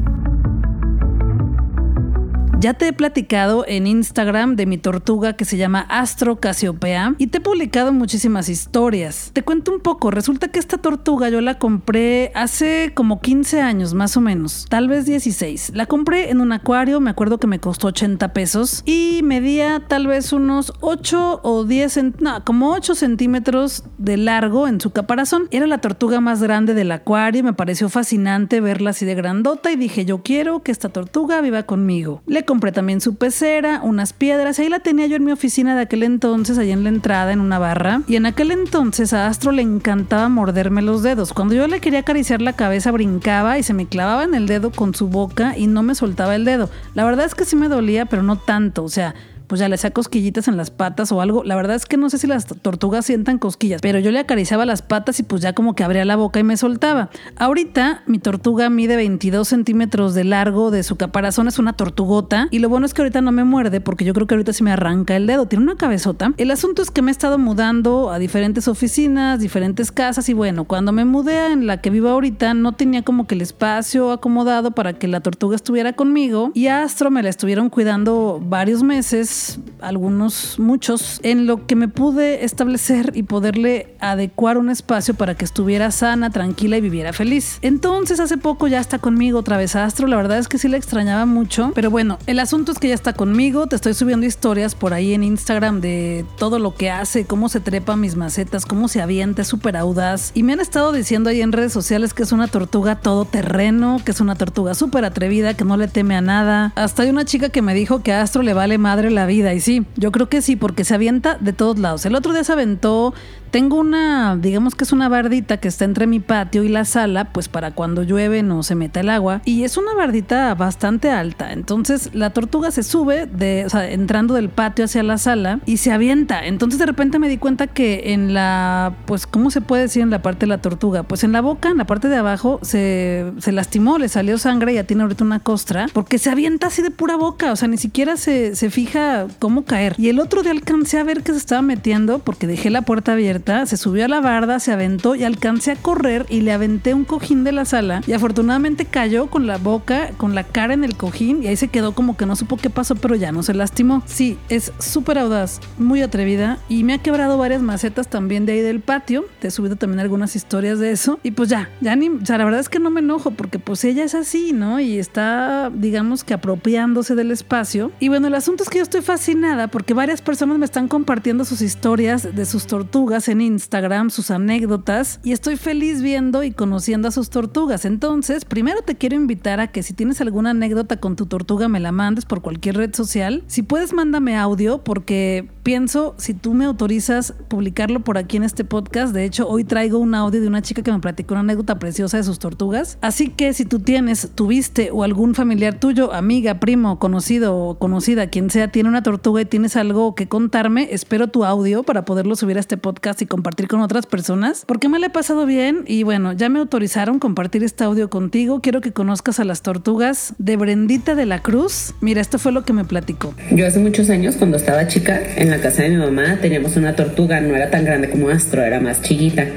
Ya 2.59 2.74
te 2.74 2.88
he 2.88 2.94
platicado 2.94 3.65
en 3.68 3.86
Instagram 3.86 4.56
de 4.56 4.65
mi 4.65 4.80
tortuga 4.80 5.33
que 5.33 5.45
se 5.45 5.57
llama 5.57 5.86
Astro 5.89 6.39
Casiopea 6.39 7.13
y 7.19 7.27
te 7.27 7.38
he 7.38 7.42
publicado 7.42 7.94
muchísimas 7.94 8.50
historias. 8.50 9.30
Te 9.31 9.44
cuento 9.44 9.71
un 9.71 9.80
poco, 9.80 10.09
resulta 10.09 10.48
que 10.48 10.57
esta 10.57 10.80
tortuga 10.80 11.30
yo 11.30 11.39
la 11.42 11.59
compré 11.59 12.31
hace 12.33 12.94
como 12.95 13.21
15 13.21 13.62
años 13.62 13.94
más 13.94 14.18
o 14.18 14.21
menos, 14.21 14.65
tal 14.69 14.88
vez 14.88 15.06
16. 15.06 15.74
La 15.75 15.86
compré 15.86 16.31
en 16.31 16.42
un 16.42 16.51
acuario, 16.51 17.00
me 17.00 17.12
acuerdo 17.12 17.38
que 17.38 17.45
me 17.45 17.59
costó 17.59 17.89
80 17.89 18.33
pesos 18.33 18.81
y 18.88 19.21
medía 19.24 19.83
tal 19.88 20.07
vez 20.07 20.33
unos 20.33 20.74
8 20.80 21.42
o 21.44 21.63
10, 21.63 22.21
no, 22.21 22.44
como 22.44 22.71
8 22.71 22.95
centímetros 22.95 23.83
de 24.00 24.18
largo 24.18 24.68
en 24.68 24.81
su 24.81 24.89
caparazón. 24.89 25.48
Era 25.51 25.68
la 25.68 25.77
tortuga 25.77 26.21
más 26.21 26.42
grande 26.42 26.74
del 26.74 26.92
acuario, 26.92 27.44
me 27.44 27.54
pareció 27.54 27.88
fascinante 27.88 28.62
verla 28.62 28.89
así 28.89 29.06
de 29.06 29.13
grandota 29.13 29.71
y 29.71 29.75
dije 29.75 30.06
yo 30.06 30.24
quiero 30.24 30.63
que 30.63 30.71
esta 30.71 30.89
tortuga 30.89 31.39
viva 31.42 31.62
conmigo. 31.62 32.24
Le 32.25 32.47
compré 32.48 32.72
también 32.72 33.02
su 33.02 33.16
pecera, 33.16 33.82
unas 33.84 34.14
piedras, 34.14 34.58
ahí 34.58 34.70
la 34.70 34.80
tenía 34.80 35.06
yo 35.06 35.18
en 35.18 35.24
mi 35.24 35.32
oficina 35.32 35.76
de 35.76 35.82
aquel 35.82 36.02
entonces, 36.02 36.58
allá 36.58 36.74
en 36.74 36.84
la 36.84 36.90
entrada, 36.90 37.32
en 37.32 37.42
una 37.42 37.60
barra. 37.60 38.02
Y 38.08 38.16
en 38.16 38.26
aquel 38.26 38.50
entonces 38.50 39.14
a 39.14 39.28
Astro 39.28 39.52
le 39.52 39.62
encantaba 39.62 40.30
morderme 40.30 40.82
los 40.82 41.04
dedos. 41.04 41.34
Cuando 41.34 41.54
yo 41.54 41.68
le 41.68 41.80
quería 41.80 42.00
acariciar 42.00 42.42
la 42.42 42.54
cabeza, 42.54 42.90
brincaba 42.92 43.60
y 43.60 43.64
se 43.64 43.76
me 43.76 43.86
clavaba 43.86 44.24
en 44.24 44.34
el 44.34 44.48
dedo 44.48 44.72
con 44.72 44.96
su 44.96 45.08
boca 45.10 45.56
y 45.56 45.68
no 45.68 45.84
me 45.84 45.94
soltaba 45.94 46.36
el 46.36 46.46
dedo. 46.46 46.72
La 46.96 47.04
verdad 47.04 47.26
es 47.26 47.36
que 47.36 47.46
sí 47.46 47.56
me 47.56 47.68
dolía, 47.68 48.06
pero 48.06 48.24
no 48.24 48.38
tanto. 48.38 48.84
O 48.84 48.90
sea, 48.90 49.14
pues 49.48 49.60
ya 49.60 49.70
le 49.70 49.76
hacía 49.76 49.92
cosquillitas 49.92 50.48
en 50.48 50.58
las 50.58 50.72
patas 50.72 51.12
o 51.12 51.22
algo. 51.22 51.44
La 51.44 51.56
verdad 51.56 51.76
es 51.76 51.86
que 51.86 51.98
no 51.98 52.10
sé 52.10 52.18
si 52.18 52.28
las 52.28 52.46
tortugas 52.46 53.06
sientan 53.06 53.40
cosquillas, 53.40 53.82
pero 53.82 54.00
yo 54.00 54.12
le 54.12 54.20
acariciaba 54.20 54.66
las 54.66 54.82
patas 54.82 55.20
y 55.20 55.24
pues 55.24 55.42
ya 55.42 55.54
como 55.54 55.74
que 55.74 55.84
abría 55.84 56.06
la 56.06 56.16
boca 56.16 56.40
y 56.40 56.44
me 56.44 56.58
soltaba. 56.58 57.10
Ahorita 57.38 58.04
mi 58.06 58.20
tortuga 58.20 58.70
mide 58.70 58.96
22 58.96 59.48
centímetros 59.48 60.14
de 60.14 60.24
largo 60.24 60.72
de 60.72 60.84
su 60.84 60.96
caparazón, 60.98 61.48
es 61.48 61.60
una 61.60 61.74
tortugota 61.74 62.48
y 62.52 62.60
lo 62.60 62.70
bueno 62.70 62.86
es 62.86 62.94
que 62.94 63.02
ahorita 63.02 63.22
no 63.22 63.32
me 63.32 63.44
muerde 63.44 63.82
porque 63.82 64.06
yo 64.06 64.14
creo 64.14 64.28
que 64.28 64.36
ahorita 64.36 64.54
se 64.54 64.64
me 64.64 64.72
arranca 64.72 65.16
el 65.16 65.28
dedo, 65.28 65.48
tiene 65.48 65.64
una 65.64 65.76
cabezota. 65.76 66.34
El 66.38 66.52
asunto 66.52 66.82
es 66.82 66.92
que 66.92 67.02
me 67.02 67.12
he 67.12 67.14
estado 67.14 67.38
mudando 67.38 68.12
a 68.12 68.20
diferentes 68.20 68.68
oficinas, 68.68 69.40
diferentes 69.40 69.92
casas 69.92 70.28
y 70.30 70.34
bueno, 70.34 70.66
cuando 70.66 70.92
me 70.92 71.06
mudé 71.06 71.52
en 71.52 71.68
la 71.68 71.82
que 71.82 71.90
vivo 71.90 72.10
ahorita 72.10 72.54
no 72.54 72.74
tenía 72.74 73.04
como 73.04 73.28
que 73.28 73.36
el 73.36 73.42
espacio 73.42 74.12
acomodado 74.12 74.72
para 74.72 74.94
que 74.94 75.08
la 75.08 75.22
tortuga 75.22 75.56
estuviera 75.56 75.94
conmigo 75.94 76.52
y 76.54 76.68
a 76.68 76.84
Astro 76.84 77.12
me 77.12 77.24
la 77.24 77.30
estuvieron 77.30 77.70
cuidando 77.70 78.42
varios 78.44 78.84
meses 78.84 79.37
algunos, 79.81 80.60
muchos, 80.60 81.19
en 81.24 81.48
lo 81.48 81.66
que 81.66 81.75
me 81.75 81.88
pude 81.88 82.44
establecer 82.44 83.12
y 83.16 83.24
poderle 83.24 83.95
adecuar 84.00 84.57
un 84.57 84.69
espacio 84.69 85.13
para 85.13 85.36
que 85.36 85.45
estuviera 85.45 85.92
sana, 85.92 86.30
tranquila 86.30 86.78
y 86.78 86.81
viviera 86.81 87.13
feliz. 87.13 87.60
Entonces 87.62 88.19
hace 88.19 88.38
poco 88.38 88.68
ya 88.68 88.80
está 88.80 89.00
conmigo 89.00 89.39
otra 89.39 89.57
vez 89.57 89.75
Astro, 89.75 90.07
la 90.07 90.18
verdad 90.18 90.38
es 90.38 90.48
que 90.48 90.57
sí 90.57 90.68
le 90.68 90.78
extrañaba 90.78 91.25
mucho, 91.25 91.72
pero 91.75 91.92
bueno, 91.92 92.18
el 92.25 92.39
asunto 92.39 92.72
es 92.72 92.80
que 92.80 92.89
ya 92.89 92.95
está 92.95 93.13
conmigo, 93.13 93.68
te 93.68 93.75
estoy 93.75 93.94
subiendo 93.94 94.25
historias 94.25 94.75
por 94.75 94.94
ahí 94.94 95.13
en 95.13 95.24
Instagram 95.24 95.81
de 95.81 96.25
todo 96.38 96.60
lo 96.60 96.75
que 96.75 96.90
hace, 96.90 97.25
cómo 97.25 97.50
se 97.50 97.60
trepa 97.60 97.95
mis 97.95 98.16
macetas, 98.16 98.66
cómo 98.66 98.88
se 98.88 99.01
avienta, 99.01 99.42
es 99.42 99.48
súper 99.48 99.78
audaz 99.78 100.31
y 100.33 100.44
me 100.44 100.54
han 100.54 100.60
estado 100.60 100.92
diciendo 100.92 101.30
ahí 101.30 101.42
en 101.42 101.51
redes 101.51 101.74
sociales 101.74 102.13
que 102.13 102.24
es 102.24 102.31
una 102.31 102.48
tortuga 102.48 102.95
todoterreno, 102.95 104.01
que 104.04 104.12
es 104.12 104.22
una 104.22 104.36
tortuga 104.36 104.74
súper 104.74 105.06
atrevida, 105.06 105.54
que 105.54 105.66
no 105.66 105.78
le 105.78 105.88
teme 105.88 106.16
a 106.16 106.22
nada. 106.22 106.74
Hasta 106.75 107.04
hay 107.04 107.10
una 107.10 107.25
chica 107.25 107.50
que 107.50 107.62
me 107.62 107.74
dijo 107.74 108.01
que 108.01 108.13
a 108.13 108.22
Astro 108.22 108.42
le 108.42 108.54
vale 108.54 108.78
madre 108.78 109.12
la 109.12 109.25
vida. 109.28 109.54
Y 109.54 109.60
sí, 109.60 109.86
yo 109.96 110.12
creo 110.12 110.30
que 110.30 110.42
sí, 110.42 110.56
porque 110.56 110.84
se 110.84 110.96
avienta 110.96 111.38
de 111.40 111.54
todos 111.54 111.78
lados. 111.78 112.06
El 112.06 112.16
otro 112.16 112.34
día 112.34 112.44
se 112.44 112.54
aventó 112.54 113.14
tengo 113.52 113.78
una, 113.78 114.36
digamos 114.36 114.76
que 114.76 114.84
es 114.84 114.92
una 114.92 115.10
bardita 115.10 115.58
que 115.58 115.68
está 115.68 115.86
entre 115.86 116.08
mi 116.08 116.20
patio 116.20 116.64
y 116.64 116.70
la 116.70 116.86
sala, 116.86 117.32
pues 117.32 117.48
para 117.48 117.72
cuando 117.72 118.04
llueve 118.04 118.44
no 118.44 118.64
se 118.64 118.76
meta 118.76 119.00
el 119.00 119.10
agua. 119.10 119.42
Y 119.46 119.64
es 119.64 119.78
una 119.78 119.94
bardita 119.94 120.54
bastante 120.56 121.10
alta. 121.10 121.54
Entonces 121.54 122.12
la 122.14 122.32
tortuga 122.32 122.72
se 122.72 122.84
sube, 122.84 123.26
de, 123.26 123.66
o 123.66 123.70
sea, 123.70 123.90
entrando 123.90 124.34
del 124.34 124.50
patio 124.50 124.86
hacia 124.86 125.04
la 125.04 125.18
sala 125.18 125.60
y 125.66 125.78
se 125.78 125.92
avienta. 125.92 126.46
Entonces 126.46 126.80
de 126.80 126.86
repente 126.86 127.20
me 127.20 127.30
di 127.30 127.38
cuenta 127.38 127.68
que 127.68 128.14
en 128.14 128.34
la, 128.34 128.96
pues, 129.06 129.26
¿cómo 129.28 129.52
se 129.52 129.62
puede 129.62 129.84
decir 129.84 130.02
en 130.02 130.10
la 130.10 130.22
parte 130.22 130.42
de 130.42 130.48
la 130.48 130.60
tortuga? 130.60 131.04
Pues 131.04 131.24
en 131.24 131.32
la 131.32 131.42
boca, 131.42 131.70
en 131.70 131.78
la 131.78 131.86
parte 131.86 132.10
de 132.10 132.18
abajo, 132.18 132.60
se, 132.62 133.31
se 133.40 133.52
lastimó, 133.52 133.98
le 133.98 134.10
salió 134.10 134.38
sangre 134.38 134.74
y 134.74 134.76
ya 134.76 134.84
tiene 134.84 135.04
ahorita 135.04 135.24
una 135.24 135.40
costra, 135.40 135.88
porque 135.94 136.18
se 136.18 136.30
avienta 136.30 136.68
así 136.68 136.81
de 136.81 136.92
pura 136.92 137.16
boca. 137.16 137.52
O 137.52 137.56
sea, 137.56 137.68
ni 137.68 137.78
siquiera 137.78 138.18
se, 138.18 138.56
se 138.56 138.69
fija 138.69 139.17
cómo 139.40 139.66
caer. 139.66 139.95
Y 139.97 140.09
el 140.09 140.19
otro 140.19 140.44
día 140.44 140.52
alcancé 140.52 141.00
a 141.00 141.04
ver 141.04 141.24
que 141.24 141.31
se 141.31 141.38
estaba 141.40 141.62
metiendo 141.62 142.19
porque 142.19 142.47
dejé 142.47 142.69
la 142.69 142.83
puerta 142.83 143.14
abierta 143.14 143.66
se 143.66 143.78
subió 143.78 144.06
a 144.06 144.07
la 144.07 144.21
barda, 144.21 144.59
se 144.59 144.71
aventó 144.71 145.16
y 145.16 145.24
alcancé 145.24 145.71
a 145.71 145.76
correr 145.76 146.26
y 146.30 146.42
le 146.42 146.52
aventé 146.52 146.94
un 146.94 147.06
cojín 147.06 147.44
de 147.44 147.52
la 147.52 147.66
sala 147.66 148.02
y 148.07 148.14
afortunadamente 148.14 148.86
cayó 148.86 149.28
con 149.28 149.47
la 149.47 149.57
boca, 149.57 150.12
con 150.18 150.36
la 150.36 150.44
cara 150.44 150.74
en 150.74 150.83
el 150.83 150.95
cojín 150.95 151.44
y 151.44 151.47
ahí 151.47 151.56
se 151.56 151.68
quedó 151.68 151.94
como 151.94 152.18
que 152.18 152.26
no 152.26 152.36
supo 152.36 152.57
qué 152.57 152.69
pasó, 152.69 152.95
pero 152.95 153.16
ya 153.16 153.31
no 153.31 153.44
se 153.44 153.54
lastimó. 153.54 154.04
Sí, 154.06 154.38
es 154.50 154.71
súper 154.80 155.18
audaz, 155.19 155.59
muy 155.78 156.02
atrevida 156.02 156.59
y 156.69 156.83
me 156.83 156.94
ha 156.94 156.97
quebrado 157.00 157.38
varias 157.38 157.62
macetas 157.62 158.07
también 158.07 158.45
de 158.45 158.54
ahí 158.54 158.62
del 158.62 158.80
patio. 158.80 159.26
Te 159.40 159.47
he 159.47 159.52
subido 159.52 159.76
también 159.76 160.00
algunas 160.00 160.36
historias 160.36 160.80
de 160.80 160.92
eso 160.92 161.19
y 161.24 161.31
pues 161.31 161.50
ya, 161.50 161.69
ya 161.81 161.95
ni, 161.95 162.09
o 162.09 162.26
sea, 162.26 162.38
la 162.38 162.45
verdad 162.45 162.59
es 162.59 162.69
que 162.69 162.80
no 162.80 162.90
me 162.90 163.00
enojo 163.00 163.31
porque 163.31 163.59
pues 163.59 163.83
ella 163.83 164.04
es 164.04 164.16
así, 164.16 164.52
¿no? 164.54 164.80
Y 164.80 165.00
está, 165.00 165.71
digamos 165.74 166.24
que 166.24 166.33
apropiándose 166.33 167.16
del 167.16 167.31
espacio. 167.31 167.92
Y 168.00 168.09
bueno, 168.09 168.28
el 168.28 168.36
asunto 168.36 168.64
es 168.64 168.69
que 168.69 168.78
yo 168.78 168.83
estoy 168.83 169.02
fascinada 169.07 169.69
porque 169.69 169.94
varias 169.94 170.21
personas 170.21 170.57
me 170.57 170.66
están 170.66 170.90
compartiendo 170.90 171.45
sus 171.45 171.61
historias 171.61 172.35
de 172.35 172.45
sus 172.45 172.68
tortugas 172.68 173.30
en 173.30 173.40
Instagram 173.40 174.09
sus 174.09 174.31
anécdotas 174.31 175.21
y 175.23 175.31
estoy 175.31 175.56
feliz 175.56 176.02
viendo 176.02 176.44
y 176.44 176.52
conociendo 176.52 177.07
a 177.07 177.11
sus 177.11 177.30
tortugas. 177.30 177.85
Entonces, 177.85 178.44
primero 178.44 178.81
te 178.81 178.95
quiero 178.95 179.16
invitar 179.16 179.61
a 179.61 179.68
que 179.68 179.81
si 179.81 179.94
tienes 179.94 180.19
alguna 180.19 180.49
anécdota 180.49 180.97
con 180.97 181.16
tu 181.16 181.26
tortuga 181.26 181.69
me 181.69 181.80
la 181.80 181.94
mandes 181.94 182.26
por 182.26 182.42
cualquier 182.42 182.76
red 182.76 182.94
social. 182.94 183.45
Si 183.47 183.64
puedes, 183.64 183.94
mándame 183.94 184.35
audio 184.35 184.83
porque 184.83 185.47
pienso, 185.68 186.16
si 186.18 186.33
tú 186.33 186.54
me 186.54 186.64
autorizas 186.64 187.33
publicarlo 187.50 188.00
por 188.00 188.18
aquí 188.18 188.38
en 188.38 188.44
este 188.44 188.64
podcast, 188.64 189.14
de 189.14 189.26
hecho 189.26 189.50
hoy 189.50 189.66
traigo 189.66 189.97
un 189.97 190.16
audio 190.16 190.40
de 190.40 190.47
una 190.47 190.62
chica 190.62 190.81
que 190.81 190.94
me 190.94 191.00
platicó 191.00 191.33
una 191.33 191.42
anécdota 191.42 191.78
preciosa 191.78 192.16
de 192.16 192.24
sus 192.24 192.40
tortugas. 192.40 192.97
Así 193.02 193.28
que 193.28 193.52
si 193.52 193.66
tú 193.66 193.80
tienes, 193.80 194.30
tuviste 194.33 194.92
o 194.94 195.04
algún 195.04 195.36
familiar 195.36 195.78
tuyo, 195.78 196.14
amiga, 196.14 196.62
primo, 196.62 197.00
conocido 197.00 197.57
o 197.57 197.78
conocida, 197.78 198.28
quien 198.28 198.50
sea, 198.50 198.69
tiene 198.69 198.88
una 198.88 199.04
tortuga 199.04 199.42
y 199.42 199.45
tienes 199.45 199.76
algo 199.76 200.16
que 200.16 200.30
contarme, 200.30 200.88
espero 200.92 201.28
tu 201.28 201.44
audio 201.44 201.83
para 201.83 202.06
poderlo 202.06 202.38
subir 202.38 202.56
a 202.56 202.62
este 202.62 202.78
podcast 202.78 203.21
y 203.21 203.26
compartir 203.26 203.68
con 203.68 203.81
otras 203.81 204.06
personas, 204.06 204.64
porque 204.66 204.88
me 204.88 205.00
la 205.00 205.07
he 205.07 205.09
pasado 205.09 205.45
bien 205.45 205.83
y 205.86 206.04
bueno, 206.04 206.31
ya 206.31 206.47
me 206.47 206.59
autorizaron 206.59 207.19
compartir 207.19 207.66
este 207.66 207.83
audio 207.83 208.09
contigo. 208.09 208.62
Quiero 208.62 208.80
que 208.80 208.94
conozcas 208.94 209.42
a 209.42 209.44
las 209.44 209.64
tortugas 209.64 210.33
de 210.38 210.56
Brendita 210.56 211.14
de 211.14 211.26
la 211.26 211.42
Cruz. 211.42 211.94
Mira, 212.00 212.21
esto 212.21 212.40
fue 212.40 212.54
lo 212.54 212.64
que 212.64 212.71
me 212.71 212.86
platicó. 212.86 213.33
Yo 213.52 213.68
hace 213.68 213.80
muchos 213.80 214.09
años, 214.09 214.38
cuando 214.38 214.56
estaba 214.56 214.88
chica, 214.88 215.19
en 215.36 215.50
la 215.50 215.56
la 215.57 215.64
casa 215.64 215.81
de 215.81 215.90
mi 215.90 215.97
mamá 215.97 216.37
teníamos 216.40 216.78
una 216.78 216.95
tortuga, 216.95 217.42
no 217.42 217.56
era 217.56 217.71
tan 217.71 217.83
grande 217.83 218.09
como 218.09 218.30
Astro, 218.30 218.64
era 218.64 218.80
más 218.80 219.02
chiquita, 219.02 219.47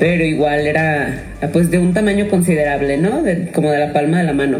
pero 0.00 0.24
igual 0.24 0.66
era 0.66 1.22
pues 1.52 1.70
de 1.70 1.78
un 1.78 1.94
tamaño 1.94 2.28
considerable, 2.28 2.96
¿no? 2.96 3.22
como 3.52 3.70
de 3.70 3.78
la 3.78 3.92
palma 3.92 4.18
de 4.18 4.24
la 4.24 4.32
mano. 4.32 4.58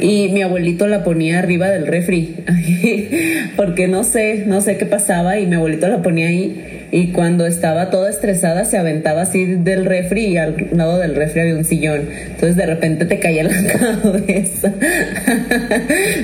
Y 0.00 0.30
mi 0.30 0.40
abuelito 0.40 0.86
la 0.86 1.04
ponía 1.04 1.38
arriba 1.38 1.68
del 1.68 1.86
refri, 1.86 2.36
porque 3.56 3.88
no 3.88 4.04
sé, 4.04 4.44
no 4.46 4.62
sé 4.62 4.78
qué 4.78 4.86
pasaba 4.86 5.38
y 5.38 5.46
mi 5.46 5.56
abuelito 5.56 5.86
la 5.88 6.00
ponía 6.00 6.28
ahí 6.28 6.81
y 6.92 7.10
cuando 7.12 7.46
estaba 7.46 7.88
toda 7.88 8.10
estresada 8.10 8.66
se 8.66 8.76
aventaba 8.76 9.22
así 9.22 9.46
del 9.46 9.86
refri 9.86 10.26
y 10.26 10.36
al 10.36 10.68
lado 10.72 10.98
del 10.98 11.16
refri 11.16 11.40
había 11.40 11.56
un 11.56 11.64
sillón. 11.64 12.02
Entonces 12.26 12.54
de 12.54 12.66
repente 12.66 13.06
te 13.06 13.18
caía 13.18 13.44
la 13.44 13.50
cabeza. 14.02 14.72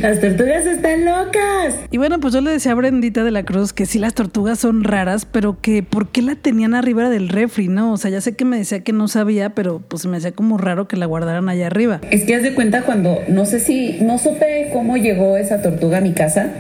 las 0.03 0.21
tortugas 0.21 0.67
están 0.67 1.07
locas. 1.07 1.75
Y 1.91 1.97
bueno, 1.97 2.21
pues 2.21 2.35
yo 2.35 2.43
le 2.43 2.51
decía 2.51 2.73
a 2.73 2.75
Brendita 2.75 3.25
de 3.25 3.31
la 3.31 3.45
Cruz 3.45 3.73
que 3.73 3.87
sí 3.87 3.99
las 3.99 4.13
tortugas 4.13 4.59
son 4.59 4.85
raras, 4.85 5.25
pero 5.25 5.59
que 5.63 5.83
por 5.83 6.11
qué 6.11 6.21
la 6.21 6.35
tenían 6.35 6.75
arriba 6.75 7.09
del 7.09 7.31
refri, 7.31 7.69
¿no? 7.69 7.95
O 7.95 7.97
sea, 7.97 8.11
ya 8.11 8.21
sé 8.21 8.37
que 8.37 8.45
me 8.45 8.59
decía 8.59 8.81
que 8.81 8.93
no 8.93 9.09
sabía, 9.09 9.51
pero 9.51 9.81
pues 9.89 10.05
me 10.05 10.19
hacía 10.19 10.33
como 10.33 10.59
raro 10.59 10.87
que 10.87 10.99
la 10.99 11.07
guardaran 11.07 11.49
allá 11.49 11.67
arriba. 11.67 12.03
Es 12.11 12.25
que 12.25 12.35
haz 12.35 12.43
de 12.43 12.53
cuenta 12.55 12.83
cuando, 12.83 13.19
no 13.29 13.47
sé 13.47 13.61
si, 13.61 13.99
no 14.03 14.19
supe 14.19 14.69
cómo 14.75 14.99
llegó 14.99 15.39
esa 15.39 15.63
tortuga 15.63 15.99
a 15.99 16.01
mi 16.03 16.13
casa 16.13 16.53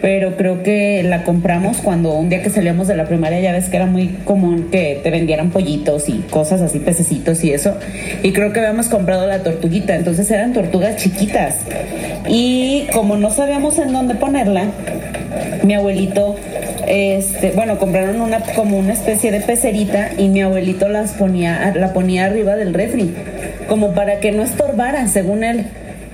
pero 0.00 0.36
creo 0.36 0.62
que 0.62 1.02
la 1.02 1.24
compramos 1.24 1.78
cuando 1.78 2.12
un 2.14 2.28
día 2.28 2.42
que 2.42 2.50
salíamos 2.50 2.88
de 2.88 2.96
la 2.96 3.04
primaria 3.04 3.40
ya 3.40 3.52
ves 3.52 3.68
que 3.68 3.76
era 3.76 3.86
muy 3.86 4.08
común 4.24 4.68
que 4.70 5.00
te 5.02 5.10
vendieran 5.10 5.50
pollitos 5.50 6.08
y 6.08 6.18
cosas 6.30 6.62
así, 6.62 6.78
pececitos 6.78 7.44
y 7.44 7.52
eso. 7.52 7.76
Y 8.22 8.32
creo 8.32 8.52
que 8.52 8.60
habíamos 8.60 8.88
comprado 8.88 9.26
la 9.26 9.42
tortuguita, 9.42 9.96
entonces 9.96 10.30
eran 10.30 10.52
tortugas 10.52 10.96
chiquitas. 10.96 11.56
Y 12.28 12.86
como 12.92 13.16
no 13.16 13.30
sabíamos 13.30 13.78
en 13.78 13.92
dónde 13.92 14.14
ponerla, 14.14 14.64
mi 15.62 15.74
abuelito 15.74 16.36
este, 16.86 17.52
bueno, 17.52 17.78
compraron 17.78 18.20
una 18.20 18.40
como 18.40 18.76
una 18.76 18.92
especie 18.92 19.30
de 19.30 19.40
pecerita 19.40 20.10
y 20.18 20.28
mi 20.28 20.42
abuelito 20.42 20.88
las 20.88 21.12
ponía, 21.12 21.72
la 21.76 21.92
ponía 21.92 22.24
arriba 22.24 22.56
del 22.56 22.74
refri, 22.74 23.14
como 23.68 23.92
para 23.94 24.18
que 24.18 24.32
no 24.32 24.42
estorbaran, 24.42 25.08
según 25.08 25.44
él. 25.44 25.66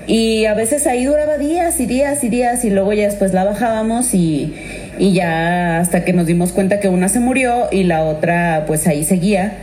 Y 0.07 0.45
a 0.45 0.55
veces 0.55 0.87
ahí 0.87 1.05
duraba 1.05 1.37
días 1.37 1.81
y 1.81 1.87
días 1.87 2.23
y 2.23 2.29
días 2.29 2.65
y 2.65 2.71
luego 2.71 2.93
ya 2.93 3.07
después 3.07 3.33
la 3.33 3.45
bajábamos 3.45 4.15
y, 4.15 4.55
y 4.99 5.13
ya 5.13 5.79
hasta 5.79 6.05
que 6.05 6.13
nos 6.13 6.27
dimos 6.27 6.53
cuenta 6.53 6.79
que 6.79 6.89
una 6.89 7.09
se 7.09 7.19
murió 7.19 7.67
y 7.73 7.83
la 7.83 8.05
otra 8.05 8.65
pues 8.67 8.87
ahí 8.87 9.05
seguía. 9.05 9.57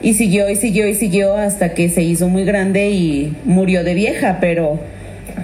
Y 0.00 0.14
siguió 0.14 0.48
y 0.48 0.54
siguió 0.54 0.86
y 0.86 0.94
siguió 0.94 1.34
hasta 1.36 1.74
que 1.74 1.88
se 1.88 2.02
hizo 2.02 2.28
muy 2.28 2.44
grande 2.44 2.90
y 2.90 3.36
murió 3.44 3.82
de 3.82 3.94
vieja, 3.94 4.38
pero 4.40 4.78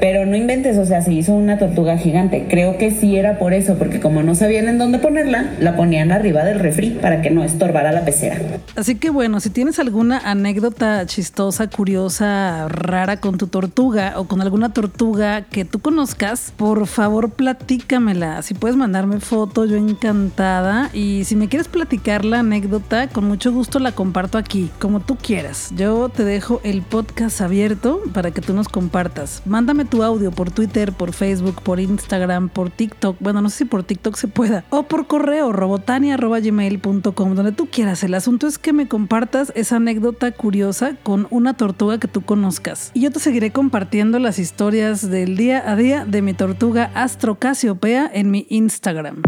pero 0.00 0.26
no 0.26 0.36
inventes, 0.36 0.78
o 0.78 0.84
sea, 0.84 1.02
se 1.02 1.12
hizo 1.12 1.34
una 1.34 1.58
tortuga 1.58 1.96
gigante. 1.98 2.46
Creo 2.48 2.78
que 2.78 2.90
sí 2.90 3.16
era 3.16 3.38
por 3.38 3.52
eso, 3.52 3.76
porque 3.76 4.00
como 4.00 4.22
no 4.22 4.34
sabían 4.34 4.68
en 4.68 4.78
dónde 4.78 4.98
ponerla, 4.98 5.52
la 5.60 5.76
ponían 5.76 6.12
arriba 6.12 6.44
del 6.44 6.58
refri 6.58 6.90
para 6.90 7.22
que 7.22 7.30
no 7.30 7.44
estorbara 7.44 7.92
la 7.92 8.04
pecera. 8.04 8.36
Así 8.76 8.96
que 8.96 9.10
bueno, 9.10 9.40
si 9.40 9.50
tienes 9.50 9.78
alguna 9.78 10.18
anécdota 10.18 11.06
chistosa, 11.06 11.68
curiosa, 11.68 12.68
rara 12.68 13.18
con 13.18 13.38
tu 13.38 13.46
tortuga 13.46 14.14
o 14.16 14.24
con 14.24 14.40
alguna 14.40 14.72
tortuga 14.72 15.42
que 15.42 15.64
tú 15.64 15.78
conozcas, 15.78 16.52
por 16.56 16.86
favor 16.86 17.30
platícamela. 17.30 18.42
Si 18.42 18.54
puedes 18.54 18.76
mandarme 18.76 19.20
foto, 19.20 19.64
yo 19.64 19.76
encantada. 19.76 20.90
Y 20.92 21.24
si 21.24 21.36
me 21.36 21.48
quieres 21.48 21.68
platicar 21.68 22.24
la 22.24 22.40
anécdota, 22.40 23.08
con 23.08 23.24
mucho 23.24 23.52
gusto 23.52 23.78
la 23.78 23.92
comparto 23.92 24.38
aquí, 24.38 24.70
como 24.78 25.00
tú 25.00 25.16
quieras. 25.16 25.70
Yo 25.76 26.08
te 26.08 26.24
dejo 26.24 26.60
el 26.64 26.82
podcast 26.82 27.40
abierto 27.40 28.00
para 28.12 28.30
que 28.30 28.40
tú 28.40 28.54
nos 28.54 28.68
compartas. 28.68 29.42
Mándame 29.44 29.83
tu 29.84 30.02
audio 30.02 30.30
por 30.30 30.50
Twitter, 30.50 30.92
por 30.92 31.12
Facebook, 31.12 31.62
por 31.62 31.80
Instagram, 31.80 32.48
por 32.48 32.70
TikTok. 32.70 33.16
Bueno, 33.20 33.40
no 33.40 33.50
sé 33.50 33.58
si 33.58 33.64
por 33.64 33.84
TikTok 33.84 34.16
se 34.16 34.28
pueda. 34.28 34.64
O 34.70 34.84
por 34.84 35.06
correo 35.06 35.52
robotania.gmail.com, 35.52 37.34
donde 37.34 37.52
tú 37.52 37.68
quieras. 37.70 38.02
El 38.04 38.14
asunto 38.14 38.46
es 38.46 38.58
que 38.58 38.72
me 38.72 38.88
compartas 38.88 39.52
esa 39.54 39.76
anécdota 39.76 40.32
curiosa 40.32 40.96
con 41.02 41.26
una 41.30 41.54
tortuga 41.54 41.98
que 41.98 42.08
tú 42.08 42.22
conozcas. 42.22 42.90
Y 42.94 43.00
yo 43.00 43.10
te 43.10 43.20
seguiré 43.20 43.50
compartiendo 43.52 44.18
las 44.18 44.38
historias 44.38 45.08
del 45.08 45.36
día 45.36 45.62
a 45.70 45.76
día 45.76 46.04
de 46.04 46.22
mi 46.22 46.34
tortuga 46.34 46.90
Astro 46.94 47.36
Casiopea 47.36 48.10
en 48.12 48.30
mi 48.30 48.46
Instagram. 48.50 49.22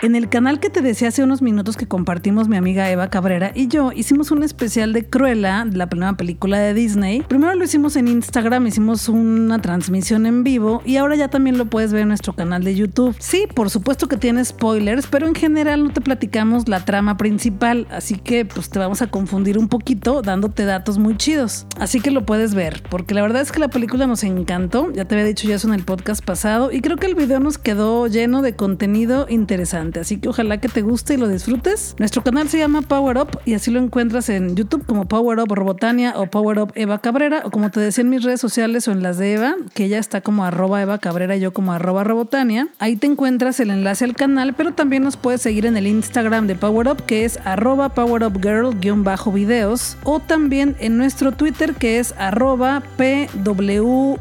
En 0.00 0.14
el 0.14 0.28
canal 0.28 0.60
que 0.60 0.70
te 0.70 0.80
decía 0.80 1.08
hace 1.08 1.24
unos 1.24 1.42
minutos 1.42 1.76
que 1.76 1.88
compartimos 1.88 2.46
mi 2.46 2.56
amiga 2.56 2.88
Eva 2.88 3.10
Cabrera 3.10 3.50
y 3.52 3.66
yo 3.66 3.90
hicimos 3.90 4.30
un 4.30 4.44
especial 4.44 4.92
de 4.92 5.04
Cruella, 5.04 5.64
la 5.64 5.88
primera 5.88 6.16
película 6.16 6.60
de 6.60 6.72
Disney. 6.72 7.22
Primero 7.22 7.56
lo 7.56 7.64
hicimos 7.64 7.96
en 7.96 8.06
Instagram, 8.06 8.68
hicimos 8.68 9.08
una 9.08 9.60
transmisión 9.60 10.26
en 10.26 10.44
vivo 10.44 10.82
y 10.84 10.98
ahora 10.98 11.16
ya 11.16 11.26
también 11.26 11.58
lo 11.58 11.66
puedes 11.66 11.92
ver 11.92 12.02
en 12.02 12.08
nuestro 12.08 12.32
canal 12.32 12.62
de 12.62 12.76
YouTube. 12.76 13.16
Sí, 13.18 13.48
por 13.52 13.70
supuesto 13.70 14.06
que 14.06 14.16
tiene 14.16 14.44
spoilers, 14.44 15.08
pero 15.08 15.26
en 15.26 15.34
general 15.34 15.82
no 15.82 15.90
te 15.90 16.00
platicamos 16.00 16.68
la 16.68 16.84
trama 16.84 17.16
principal, 17.16 17.88
así 17.90 18.14
que 18.18 18.44
pues 18.44 18.70
te 18.70 18.78
vamos 18.78 19.02
a 19.02 19.08
confundir 19.08 19.58
un 19.58 19.66
poquito 19.66 20.22
dándote 20.22 20.64
datos 20.64 20.98
muy 20.98 21.16
chidos. 21.16 21.66
Así 21.76 22.00
que 22.00 22.12
lo 22.12 22.24
puedes 22.24 22.54
ver, 22.54 22.84
porque 22.88 23.14
la 23.14 23.22
verdad 23.22 23.42
es 23.42 23.50
que 23.50 23.58
la 23.58 23.68
película 23.68 24.06
nos 24.06 24.22
encantó, 24.22 24.92
ya 24.92 25.06
te 25.06 25.16
había 25.16 25.26
dicho 25.26 25.48
ya 25.48 25.56
eso 25.56 25.66
en 25.66 25.74
el 25.74 25.82
podcast 25.82 26.24
pasado 26.24 26.70
y 26.70 26.82
creo 26.82 26.98
que 26.98 27.06
el 27.06 27.16
video 27.16 27.40
nos 27.40 27.58
quedó 27.58 28.06
lleno 28.06 28.42
de 28.42 28.54
contenido 28.54 29.26
interesante. 29.28 29.87
Así 29.96 30.18
que 30.18 30.28
ojalá 30.28 30.60
que 30.60 30.68
te 30.68 30.82
guste 30.82 31.14
y 31.14 31.16
lo 31.16 31.28
disfrutes. 31.28 31.94
Nuestro 31.98 32.22
canal 32.22 32.48
se 32.48 32.58
llama 32.58 32.82
Power 32.82 33.18
Up 33.18 33.38
y 33.44 33.54
así 33.54 33.70
lo 33.70 33.80
encuentras 33.80 34.28
en 34.28 34.56
YouTube 34.56 34.84
como 34.86 35.06
Power 35.06 35.38
Up 35.40 35.54
Robotania 35.54 36.14
o 36.16 36.26
Power 36.26 36.58
Up 36.58 36.72
Eva 36.74 36.98
Cabrera 36.98 37.42
o 37.44 37.50
como 37.50 37.70
te 37.70 37.80
decía 37.80 38.02
en 38.02 38.10
mis 38.10 38.22
redes 38.22 38.40
sociales 38.40 38.88
o 38.88 38.92
en 38.92 39.02
las 39.02 39.18
de 39.18 39.34
Eva, 39.34 39.54
que 39.74 39.84
ella 39.84 39.98
está 39.98 40.20
como 40.20 40.44
arroba 40.44 40.82
Eva 40.82 40.98
Cabrera 40.98 41.36
y 41.36 41.40
yo 41.40 41.52
como 41.52 41.72
arroba 41.72 42.04
Robotania. 42.04 42.68
Ahí 42.78 42.96
te 42.96 43.06
encuentras 43.06 43.60
el 43.60 43.70
enlace 43.70 44.04
al 44.04 44.14
canal, 44.14 44.54
pero 44.54 44.72
también 44.72 45.02
nos 45.02 45.16
puedes 45.16 45.42
seguir 45.42 45.66
en 45.66 45.76
el 45.76 45.86
Instagram 45.86 46.46
de 46.46 46.54
Power 46.54 46.88
Up 46.88 47.04
que 47.04 47.24
es 47.24 47.38
arroba 47.44 47.90
Power 47.90 48.24
Up 48.24 48.40
Girl-videos 48.40 49.96
o 50.04 50.20
también 50.20 50.76
en 50.80 50.98
nuestro 50.98 51.32
Twitter 51.32 51.74
que 51.74 51.98
es 51.98 52.14
arroba 52.18 52.82
PWUP 52.96 54.18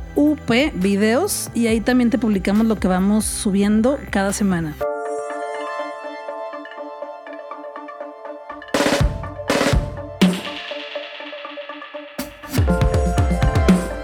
videos 0.75 1.49
y 1.53 1.67
ahí 1.67 1.81
también 1.81 2.09
te 2.09 2.17
publicamos 2.17 2.67
lo 2.67 2.77
que 2.77 2.87
vamos 2.87 3.25
subiendo 3.25 3.99
cada 4.11 4.33
semana. 4.33 4.75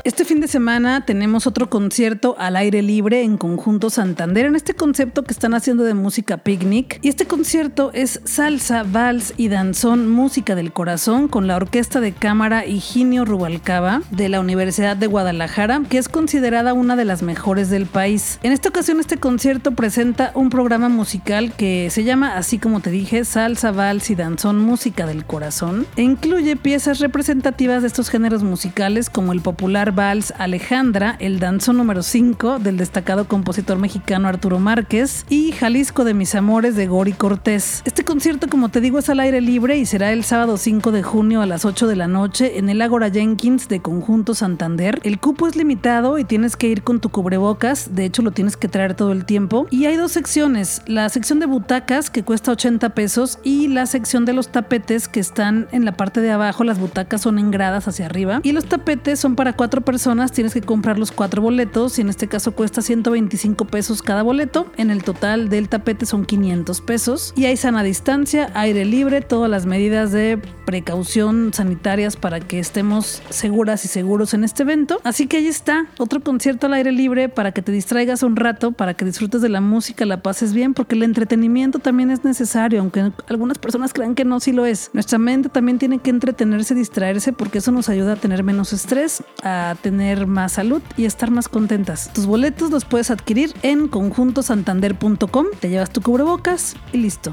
Este 0.05 0.25
fin 0.25 0.41
de 0.41 0.49
semana 0.49 1.05
tenemos 1.05 1.47
otro 1.47 1.69
concierto 1.69 2.35
al 2.37 2.57
aire 2.57 2.81
libre 2.81 3.23
en 3.23 3.37
Conjunto 3.37 3.89
Santander, 3.89 4.47
en 4.47 4.57
este 4.57 4.73
concepto 4.73 5.23
que 5.23 5.31
están 5.31 5.53
haciendo 5.53 5.85
de 5.85 5.93
música 5.93 6.35
picnic. 6.35 6.99
Y 7.01 7.07
este 7.07 7.25
concierto 7.25 7.89
es 7.93 8.19
salsa, 8.25 8.83
vals 8.83 9.33
y 9.37 9.47
danzón, 9.47 10.09
música 10.09 10.55
del 10.55 10.73
corazón, 10.73 11.29
con 11.29 11.47
la 11.47 11.55
orquesta 11.55 12.01
de 12.01 12.11
cámara 12.11 12.65
Higinio 12.65 13.23
Rubalcaba 13.23 14.01
de 14.11 14.27
la 14.27 14.41
Universidad 14.41 14.97
de 14.97 15.07
Guadalajara, 15.07 15.81
que 15.89 15.99
es 15.99 16.09
considerada 16.09 16.73
una 16.73 16.97
de 16.97 17.05
las 17.05 17.23
mejores 17.23 17.69
del 17.69 17.85
país. 17.85 18.39
En 18.43 18.51
esta 18.51 18.67
ocasión 18.67 18.99
este 18.99 19.15
concierto 19.15 19.71
presenta 19.71 20.33
un 20.35 20.49
programa 20.49 20.89
musical 20.89 21.53
que 21.55 21.89
se 21.91 22.03
llama, 22.03 22.35
así 22.35 22.59
como 22.59 22.81
te 22.81 22.91
dije, 22.91 23.23
salsa, 23.23 23.71
vals 23.71 24.09
y 24.09 24.15
danzón, 24.15 24.59
música 24.59 25.05
del 25.05 25.23
corazón, 25.23 25.87
e 25.95 26.01
incluye 26.01 26.57
piezas 26.57 26.99
representativas 26.99 27.83
de 27.83 27.87
estos 27.87 28.09
géneros 28.09 28.43
musicales 28.43 29.09
como 29.09 29.31
el 29.31 29.39
popular 29.39 29.92
Vals 29.93 30.33
Alejandra, 30.37 31.15
el 31.19 31.39
danzón 31.39 31.77
número 31.77 32.03
5 32.03 32.59
del 32.59 32.77
destacado 32.77 33.27
compositor 33.27 33.77
mexicano 33.77 34.27
Arturo 34.27 34.59
Márquez 34.59 35.25
y 35.29 35.51
Jalisco 35.51 36.03
de 36.03 36.13
mis 36.13 36.33
amores 36.35 36.75
de 36.75 36.87
Gori 36.87 37.13
Cortés. 37.13 37.81
Este 37.85 38.03
concierto, 38.03 38.47
como 38.49 38.69
te 38.69 38.81
digo, 38.81 38.99
es 38.99 39.09
al 39.09 39.19
aire 39.19 39.41
libre 39.41 39.77
y 39.77 39.85
será 39.85 40.11
el 40.11 40.23
sábado 40.23 40.57
5 40.57 40.91
de 40.91 41.03
junio 41.03 41.41
a 41.41 41.45
las 41.45 41.65
8 41.65 41.87
de 41.87 41.95
la 41.95 42.07
noche 42.07 42.57
en 42.57 42.69
el 42.69 42.81
Ágora 42.81 43.09
Jenkins 43.09 43.67
de 43.67 43.81
Conjunto 43.81 44.33
Santander. 44.33 44.99
El 45.03 45.19
cupo 45.19 45.47
es 45.47 45.55
limitado 45.55 46.17
y 46.17 46.23
tienes 46.23 46.55
que 46.55 46.67
ir 46.67 46.83
con 46.83 46.99
tu 46.99 47.09
cubrebocas, 47.09 47.93
de 47.95 48.05
hecho 48.05 48.21
lo 48.21 48.31
tienes 48.31 48.57
que 48.57 48.67
traer 48.67 48.95
todo 48.95 49.11
el 49.11 49.25
tiempo. 49.25 49.67
Y 49.69 49.85
hay 49.85 49.95
dos 49.95 50.11
secciones, 50.11 50.81
la 50.87 51.07
sección 51.09 51.39
de 51.39 51.45
butacas 51.45 52.09
que 52.09 52.23
cuesta 52.23 52.51
80 52.51 52.89
pesos 52.89 53.39
y 53.43 53.67
la 53.67 53.85
sección 53.85 54.25
de 54.25 54.33
los 54.33 54.49
tapetes 54.49 55.07
que 55.07 55.19
están 55.19 55.67
en 55.71 55.85
la 55.85 55.91
parte 55.91 56.21
de 56.21 56.31
abajo, 56.31 56.63
las 56.63 56.79
butacas 56.79 57.21
son 57.21 57.37
en 57.37 57.51
gradas 57.51 57.87
hacia 57.87 58.07
arriba 58.07 58.39
y 58.43 58.53
los 58.53 58.65
tapetes 58.65 59.19
son 59.19 59.35
para 59.35 59.53
cuatro 59.53 59.82
personas 59.83 60.31
tienes 60.31 60.53
que 60.53 60.61
comprar 60.61 60.99
los 60.99 61.11
cuatro 61.11 61.41
boletos 61.41 61.97
y 61.97 62.01
en 62.01 62.09
este 62.09 62.27
caso 62.27 62.53
cuesta 62.53 62.81
125 62.81 63.65
pesos 63.65 64.01
cada 64.01 64.23
boleto. 64.23 64.71
En 64.77 64.91
el 64.91 65.03
total 65.03 65.49
del 65.49 65.69
tapete 65.69 66.05
son 66.05 66.25
500 66.25 66.81
pesos 66.81 67.33
y 67.35 67.45
hay 67.45 67.57
sana 67.57 67.83
distancia, 67.83 68.51
aire 68.53 68.85
libre, 68.85 69.21
todas 69.21 69.49
las 69.49 69.65
medidas 69.65 70.11
de 70.11 70.39
precaución 70.65 71.53
sanitarias 71.53 72.15
para 72.15 72.39
que 72.39 72.59
estemos 72.59 73.21
seguras 73.29 73.85
y 73.85 73.87
seguros 73.87 74.33
en 74.33 74.43
este 74.43 74.63
evento. 74.63 74.99
Así 75.03 75.27
que 75.27 75.37
ahí 75.37 75.47
está, 75.47 75.87
otro 75.97 76.21
concierto 76.21 76.67
al 76.67 76.73
aire 76.73 76.91
libre 76.91 77.29
para 77.29 77.51
que 77.51 77.61
te 77.61 77.71
distraigas 77.71 78.23
un 78.23 78.35
rato, 78.35 78.71
para 78.71 78.93
que 78.93 79.05
disfrutes 79.05 79.41
de 79.41 79.49
la 79.49 79.61
música, 79.61 80.05
la 80.05 80.21
pases 80.21 80.53
bien, 80.53 80.73
porque 80.73 80.95
el 80.95 81.03
entretenimiento 81.03 81.79
también 81.79 82.11
es 82.11 82.23
necesario, 82.23 82.79
aunque 82.79 83.11
algunas 83.27 83.57
personas 83.57 83.93
crean 83.93 84.15
que 84.15 84.25
no, 84.25 84.39
sí 84.39 84.51
lo 84.51 84.65
es. 84.65 84.89
Nuestra 84.93 85.17
mente 85.17 85.49
también 85.49 85.77
tiene 85.79 85.99
que 85.99 86.09
entretenerse, 86.09 86.75
distraerse, 86.75 87.33
porque 87.33 87.59
eso 87.59 87.71
nos 87.71 87.89
ayuda 87.89 88.13
a 88.13 88.15
tener 88.15 88.43
menos 88.43 88.73
estrés, 88.73 89.23
a 89.43 89.72
tener 89.75 90.27
más 90.27 90.53
salud 90.53 90.81
y 90.97 91.05
estar 91.05 91.31
más 91.31 91.47
contentas. 91.47 92.11
Tus 92.13 92.25
boletos 92.25 92.71
los 92.71 92.85
puedes 92.85 93.11
adquirir 93.11 93.53
en 93.61 93.87
conjuntosantander.com, 93.87 95.47
te 95.59 95.69
llevas 95.69 95.91
tu 95.91 96.01
cubrebocas 96.01 96.75
y 96.91 96.97
listo. 96.97 97.31